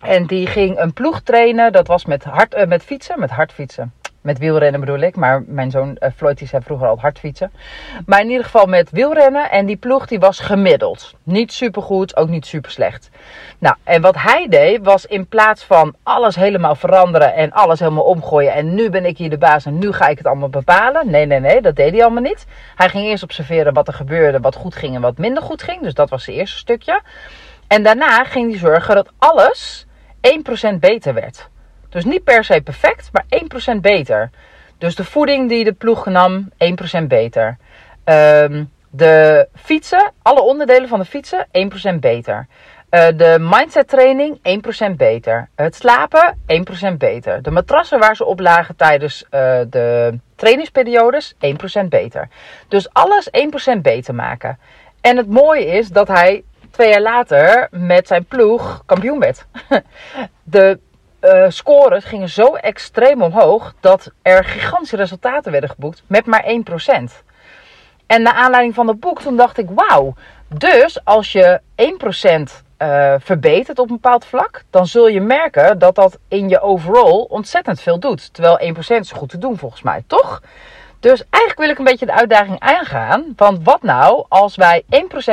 En 0.01 0.27
die 0.27 0.47
ging 0.47 0.79
een 0.79 0.93
ploeg 0.93 1.21
trainen. 1.21 1.73
Dat 1.73 1.87
was 1.87 2.05
met, 2.05 2.25
hard, 2.25 2.55
uh, 2.55 2.65
met 2.65 2.83
fietsen, 2.83 3.21
met 3.21 3.31
hard 3.31 3.53
fietsen. 3.53 3.93
Met 4.27 4.39
wielrennen 4.39 4.81
bedoel 4.81 4.99
ik. 4.99 5.17
Maar 5.17 5.43
mijn 5.47 5.71
zoon 5.71 5.97
uh, 6.01 6.09
Floyd 6.17 6.43
zei 6.45 6.63
vroeger 6.63 6.89
al 6.89 6.99
hard 6.99 7.19
fietsen. 7.19 7.53
Maar 8.07 8.21
in 8.21 8.29
ieder 8.29 8.45
geval 8.45 8.67
met 8.67 8.91
wielrennen. 8.91 9.51
En 9.51 9.67
die 9.67 9.77
ploeg 9.77 10.07
die 10.07 10.19
was 10.19 10.39
gemiddeld. 10.39 11.15
Niet 11.23 11.53
super 11.53 11.83
goed, 11.83 12.17
ook 12.17 12.29
niet 12.29 12.47
super 12.47 12.71
slecht. 12.71 13.11
Nou, 13.59 13.77
en 13.85 14.03
wat 14.03 14.17
hij 14.19 14.49
deed 14.49 14.85
was 14.85 15.07
in 15.07 15.27
plaats 15.27 15.65
van 15.65 15.95
alles 16.03 16.37
helemaal 16.37 16.75
veranderen 16.75 17.35
en 17.35 17.53
alles 17.53 17.81
helemaal 17.81 18.05
omgooien. 18.05 18.53
En 18.53 18.75
nu 18.75 18.91
ben 18.91 19.05
ik 19.05 19.19
hier 19.19 19.31
de 19.31 19.39
baas 19.39 19.67
en 19.67 19.79
nu 19.79 19.93
ga 19.93 20.09
ik 20.09 20.19
het 20.19 20.27
allemaal 20.27 20.49
bepalen. 20.49 21.11
Nee, 21.11 21.27
nee, 21.27 21.41
nee, 21.41 21.61
dat 21.61 21.77
deed 21.77 21.93
hij 21.93 22.03
allemaal 22.03 22.23
niet. 22.23 22.47
Hij 22.75 22.89
ging 22.89 23.05
eerst 23.05 23.23
observeren 23.23 23.73
wat 23.73 23.89
er 23.89 23.95
gebeurde, 23.95 24.41
wat 24.41 24.57
goed 24.57 24.75
ging 24.75 24.95
en 24.95 25.01
wat 25.01 25.19
minder 25.19 25.43
goed 25.43 25.63
ging. 25.63 25.83
Dus 25.83 25.95
dat 25.95 26.11
was 26.11 26.27
het 26.27 26.35
eerste 26.35 26.59
stukje. 26.59 27.01
En 27.67 27.83
daarna 27.83 28.25
ging 28.25 28.51
hij 28.51 28.59
zorgen 28.59 28.95
dat 28.95 29.13
alles 29.19 29.87
1% 30.75 30.79
beter 30.79 31.15
werd. 31.15 31.49
Dus 31.97 32.05
niet 32.05 32.25
per 32.25 32.45
se 32.45 32.61
perfect, 32.61 33.11
maar 33.13 33.25
1% 33.77 33.81
beter. 33.81 34.31
Dus 34.79 34.95
de 34.95 35.05
voeding 35.05 35.49
die 35.49 35.65
de 35.65 35.73
ploeg 35.73 36.07
nam, 36.07 36.51
1% 36.59 37.09
beter. 37.09 37.57
Ehm, 38.05 38.65
de 38.91 39.49
fietsen, 39.55 40.13
alle 40.23 40.43
onderdelen 40.43 40.89
van 40.89 40.99
de 40.99 41.05
fietsen, 41.05 41.47
1% 41.53 42.01
beter. 42.01 42.47
Uh, 42.91 43.07
de 43.17 43.37
mindset 43.41 43.89
training 43.89 44.39
1% 44.43 44.97
beter. 44.97 45.49
Het 45.55 45.75
slapen 45.75 46.39
1% 46.47 46.99
beter. 46.99 47.43
De 47.43 47.51
matrassen 47.51 47.99
waar 47.99 48.17
ze 48.17 48.25
op 48.25 48.41
lagen 48.41 48.77
tijdens 48.77 49.23
uh, 49.23 49.31
de 49.71 50.19
trainingsperiodes 50.35 51.35
1% 51.35 51.39
beter. 51.89 52.29
Dus 52.69 52.93
alles 52.93 53.29
1% 53.77 53.81
beter 53.83 54.15
maken. 54.15 54.59
En 55.01 55.17
het 55.17 55.29
mooie 55.29 55.67
is 55.67 55.89
dat 55.89 56.09
hij 56.09 56.45
twee 56.71 56.91
jaar 56.91 57.01
later 57.01 57.69
met 57.71 58.07
zijn 58.07 58.25
ploeg 58.25 58.83
kampioen 58.87 59.19
werd. 59.19 59.47
De 60.43 60.79
uh, 61.21 61.45
scores 61.49 62.05
gingen 62.05 62.29
zo 62.29 62.55
extreem 62.55 63.23
omhoog 63.23 63.75
dat 63.81 64.11
er 64.23 64.45
gigantische 64.45 64.97
resultaten 64.97 65.53
werden 65.53 65.71
geboekt 65.71 66.03
met 66.07 66.27
maar 66.27 66.45
1%. 66.45 67.25
En 68.07 68.23
naar 68.23 68.33
aanleiding 68.33 68.75
van 68.75 68.89
het 68.89 69.01
boek, 69.01 69.21
toen 69.21 69.37
dacht 69.37 69.59
ik: 69.59 69.69
wauw. 69.75 70.15
Dus 70.49 71.05
als 71.05 71.33
je 71.33 71.61
1% 71.77 72.65
uh, 72.79 73.15
verbetert 73.19 73.79
op 73.79 73.89
een 73.89 73.95
bepaald 73.95 74.25
vlak, 74.25 74.63
dan 74.71 74.87
zul 74.87 75.09
je 75.09 75.21
merken 75.21 75.79
dat 75.79 75.95
dat 75.95 76.19
in 76.29 76.49
je 76.49 76.61
overall 76.61 77.27
ontzettend 77.29 77.81
veel 77.81 77.99
doet. 77.99 78.35
Terwijl 78.35 78.75
1% 78.75 78.79
is 78.89 79.13
goed 79.13 79.29
te 79.29 79.39
doen 79.39 79.59
volgens 79.59 79.83
mij, 79.83 80.03
toch? 80.07 80.43
Dus 81.01 81.25
eigenlijk 81.31 81.59
wil 81.59 81.69
ik 81.71 81.79
een 81.79 81.85
beetje 81.85 82.07
de 82.07 82.13
uitdaging 82.13 82.61
aangaan. 82.61 83.33
Want 83.37 83.65
wat 83.65 83.83
nou 83.83 84.25
als 84.29 84.57
wij 84.57 84.85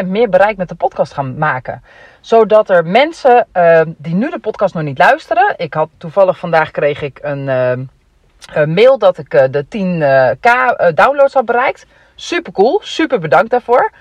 1% 0.04 0.06
meer 0.06 0.30
bereik 0.30 0.58
met 0.58 0.70
de 0.70 0.76
podcast 0.76 1.14
gaan 1.14 1.38
maken? 1.38 1.84
Zodat 2.24 2.70
er 2.70 2.86
mensen 2.86 3.48
uh, 3.54 3.82
die 3.86 4.16
nu 4.16 4.30
de 4.30 4.40
podcast 4.40 4.74
nog 4.74 4.84
niet 4.84 4.98
luisteren. 4.98 5.54
Ik 5.58 5.74
had 5.74 5.90
toevallig 5.98 6.40
vandaag 6.40 6.72
kreeg 6.72 7.02
ik 7.02 7.20
een, 7.22 7.48
een 8.54 8.74
mail 8.74 8.98
dat 8.98 9.18
ik 9.18 9.34
uh, 9.34 9.44
de 9.50 9.66
10k 9.66 10.94
downloads 10.94 11.34
had 11.34 11.46
bereikt. 11.46 11.86
Super 12.16 12.52
cool, 12.52 12.80
super 12.84 13.20
bedankt 13.20 13.50
daarvoor. 13.50 13.92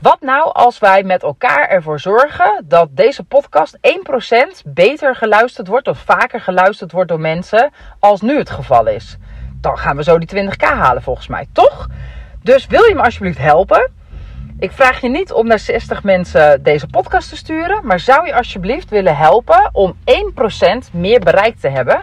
Wat 0.00 0.20
nou 0.20 0.52
als 0.52 0.78
wij 0.78 1.02
met 1.02 1.22
elkaar 1.22 1.68
ervoor 1.68 2.00
zorgen 2.00 2.64
dat 2.64 2.88
deze 2.90 3.24
podcast 3.24 3.78
1% 3.78 3.80
beter 4.64 5.16
geluisterd 5.16 5.66
wordt 5.66 5.88
of 5.88 5.98
vaker 5.98 6.40
geluisterd 6.40 6.92
wordt 6.92 7.08
door 7.08 7.20
mensen 7.20 7.70
als 7.98 8.20
nu 8.20 8.38
het 8.38 8.50
geval 8.50 8.86
is? 8.86 9.16
Dan 9.60 9.78
gaan 9.78 9.96
we 9.96 10.02
zo 10.02 10.18
die 10.18 10.44
20k 10.44 10.56
halen 10.56 11.02
volgens 11.02 11.28
mij, 11.28 11.46
toch? 11.52 11.88
Dus 12.42 12.66
wil 12.66 12.82
je 12.84 12.94
me 12.94 13.02
alsjeblieft 13.02 13.38
helpen? 13.38 13.92
Ik 14.58 14.72
vraag 14.72 15.00
je 15.00 15.08
niet 15.08 15.32
om 15.32 15.46
naar 15.46 15.58
60 15.58 16.02
mensen 16.02 16.62
deze 16.62 16.86
podcast 16.86 17.28
te 17.28 17.36
sturen, 17.36 17.86
maar 17.86 18.00
zou 18.00 18.26
je 18.26 18.34
alsjeblieft 18.34 18.90
willen 18.90 19.16
helpen 19.16 19.68
om 19.72 19.94
1% 20.04 20.92
meer 20.92 21.20
bereik 21.20 21.56
te 21.56 21.68
hebben 21.68 22.00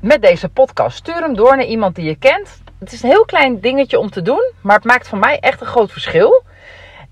met 0.00 0.22
deze 0.22 0.48
podcast? 0.48 0.96
Stuur 0.96 1.20
hem 1.20 1.34
door 1.34 1.56
naar 1.56 1.66
iemand 1.66 1.94
die 1.94 2.04
je 2.04 2.16
kent. 2.16 2.62
Het 2.78 2.92
is 2.92 3.02
een 3.02 3.08
heel 3.08 3.24
klein 3.24 3.60
dingetje 3.60 3.98
om 3.98 4.10
te 4.10 4.22
doen, 4.22 4.52
maar 4.60 4.76
het 4.76 4.84
maakt 4.84 5.08
voor 5.08 5.18
mij 5.18 5.38
echt 5.38 5.60
een 5.60 5.66
groot 5.66 5.92
verschil. 5.92 6.42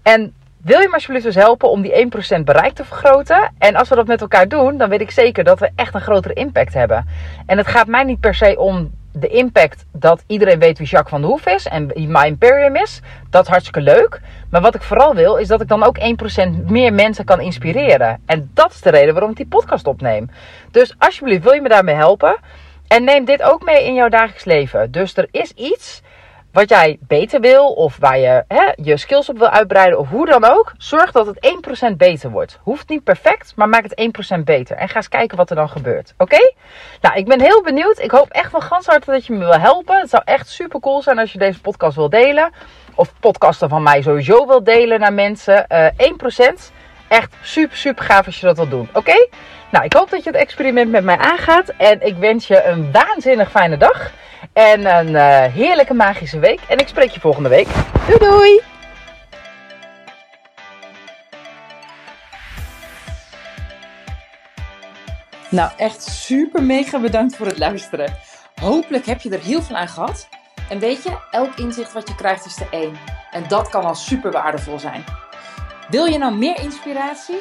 En 0.02 0.34
wil 0.56 0.80
je 0.80 0.87
me 0.88 0.94
alsjeblieft 0.94 1.25
dus 1.25 1.34
helpen 1.34 1.70
om 1.70 1.82
die 1.82 2.10
1% 2.38 2.44
bereik 2.44 2.72
te 2.72 2.84
vergroten? 2.84 3.52
En 3.58 3.75
als 3.75 3.88
we 3.88 3.94
dat 3.94 4.06
met 4.06 4.20
elkaar 4.20 4.49
doen, 4.49 4.78
dan 4.78 4.88
weet 4.88 5.00
ik 5.00 5.10
zeker 5.10 5.44
dat 5.44 5.58
we 5.58 5.70
echt 5.75 5.94
een 5.94 6.00
grotere 6.00 6.34
impact 6.34 6.75
hebben. 6.75 7.06
En 7.46 7.58
het 7.58 7.66
gaat 7.66 7.87
mij 7.87 8.04
niet 8.04 8.20
per 8.20 8.34
se 8.34 8.58
om 8.58 8.90
de 9.12 9.29
impact 9.29 9.85
dat 9.93 10.25
iedereen 10.26 10.59
weet 10.59 10.79
wie 10.79 10.87
Jacques 10.87 11.11
van 11.11 11.21
der 11.21 11.31
Hoef 11.31 11.47
is 11.47 11.67
en 11.67 11.87
wie 11.87 12.09
My 12.09 12.26
Imperium 12.26 12.76
is. 12.76 13.00
Dat 13.31 13.43
is 13.43 13.49
hartstikke 13.49 13.81
leuk. 13.81 14.21
Maar 14.50 14.61
wat 14.61 14.75
ik 14.75 14.83
vooral 14.83 15.14
wil, 15.14 15.37
is 15.37 15.49
dat 15.49 15.61
ik 15.61 15.69
dan 15.69 15.83
ook 15.83 15.99
1% 15.99 16.02
meer 16.67 16.93
mensen 16.93 17.25
kan 17.25 17.40
inspireren. 17.40 18.20
En 18.27 18.51
dat 18.55 18.70
is 18.70 18.81
de 18.81 18.90
reden 18.90 19.12
waarom 19.12 19.31
ik 19.31 19.37
die 19.37 19.46
podcast 19.46 19.87
opneem. 19.87 20.31
Dus 20.70 20.94
alsjeblieft, 20.99 21.42
wil 21.42 21.53
je 21.53 21.61
me 21.61 21.68
daarmee 21.68 21.94
helpen? 21.94 22.37
En 22.88 23.05
neem 23.05 23.25
dit 23.25 23.42
ook 23.42 23.64
mee 23.64 23.85
in 23.85 23.94
jouw 23.94 24.09
dagelijks 24.09 24.44
leven. 24.44 24.90
Dus 24.90 25.16
er 25.16 25.29
is 25.31 25.53
iets 25.53 26.03
wat 26.52 26.68
jij 26.68 26.98
beter 27.00 27.40
wil 27.40 27.72
of 27.72 27.96
waar 27.96 28.18
je 28.18 28.44
hè, 28.48 28.72
je 28.74 28.96
skills 28.96 29.28
op 29.28 29.38
wil 29.38 29.48
uitbreiden 29.48 29.98
of 29.98 30.08
hoe 30.08 30.26
dan 30.26 30.44
ook, 30.44 30.72
zorg 30.78 31.12
dat 31.12 31.26
het 31.26 31.56
1% 31.92 31.96
beter 31.96 32.30
wordt. 32.30 32.58
Hoeft 32.62 32.88
niet 32.88 33.04
perfect, 33.04 33.52
maar 33.56 33.68
maak 33.68 33.82
het 33.82 34.36
1% 34.36 34.40
beter. 34.44 34.76
En 34.76 34.88
ga 34.88 34.96
eens 34.96 35.08
kijken 35.08 35.36
wat 35.36 35.50
er 35.50 35.56
dan 35.56 35.68
gebeurt. 35.68 36.14
Oké? 36.16 36.52
Nou, 37.00 37.16
ik 37.16 37.26
ben 37.26 37.40
heel 37.40 37.62
benieuwd. 37.62 37.98
Ik 37.98 38.10
hoop 38.10 38.28
echt 38.30 38.50
van 38.50 38.62
gans 38.62 38.86
harte 38.86 39.10
dat 39.10 39.26
je 39.26 39.32
me 39.32 39.38
wil 39.38 39.58
helpen. 39.58 40.00
Het 40.00 40.10
zou 40.10 40.22
echt 40.24 40.48
super 40.48 40.80
cool 40.80 41.02
zijn 41.02 41.18
als 41.18 41.32
je 41.32 41.38
deze 41.38 41.60
podcast 41.60 41.96
wil 41.96 42.08
delen. 42.10 42.52
Of 42.94 43.12
podcasten 43.20 43.68
van 43.68 43.82
mij 43.82 44.02
sowieso 44.02 44.46
wil 44.46 44.64
delen 44.64 45.00
naar 45.00 45.12
mensen. 45.12 45.64
Uh, 45.68 45.86
eh, 45.86 45.92
1%. 45.96 46.72
Echt 47.08 47.34
super, 47.42 47.76
super 47.76 48.04
gaaf 48.04 48.26
als 48.26 48.40
je 48.40 48.46
dat 48.46 48.56
wil 48.56 48.68
doen. 48.68 48.88
Oké? 48.92 49.28
Nou, 49.70 49.85
ik 49.85 49.92
hoop 49.92 50.11
dat 50.11 50.24
je 50.24 50.30
het 50.30 50.38
experiment 50.38 50.90
met 50.90 51.04
mij 51.04 51.16
aangaat. 51.16 51.68
En 51.68 52.06
ik 52.06 52.16
wens 52.16 52.46
je 52.46 52.64
een 52.64 52.92
waanzinnig 52.92 53.50
fijne 53.50 53.76
dag. 53.76 54.12
En 54.52 54.87
een 54.87 55.09
uh, 55.09 55.54
heerlijke 55.54 55.94
magische 55.94 56.38
week. 56.38 56.61
En 56.68 56.78
ik 56.78 56.88
spreek 56.88 57.11
je 57.11 57.20
volgende 57.20 57.48
week. 57.48 57.68
Doei 58.06 58.18
doei! 58.18 58.61
Nou, 65.48 65.70
echt 65.76 66.02
super 66.02 66.62
mega 66.62 66.98
bedankt 66.98 67.37
voor 67.37 67.46
het 67.46 67.59
luisteren. 67.59 68.14
Hopelijk 68.61 69.06
heb 69.06 69.20
je 69.20 69.30
er 69.30 69.42
heel 69.42 69.62
veel 69.62 69.76
aan 69.76 69.88
gehad. 69.88 70.28
En 70.68 70.78
weet 70.78 71.02
je, 71.02 71.16
elk 71.30 71.54
inzicht 71.59 71.92
wat 71.92 72.09
je 72.09 72.14
krijgt 72.14 72.46
is 72.46 72.54
de 72.54 72.66
één. 72.70 72.98
En 73.30 73.44
dat 73.48 73.68
kan 73.68 73.85
al 73.85 73.94
super 73.94 74.30
waardevol 74.30 74.78
zijn. 74.78 75.04
Wil 75.88 76.04
je 76.04 76.18
nou 76.18 76.35
meer 76.35 76.61
inspiratie? 76.61 77.40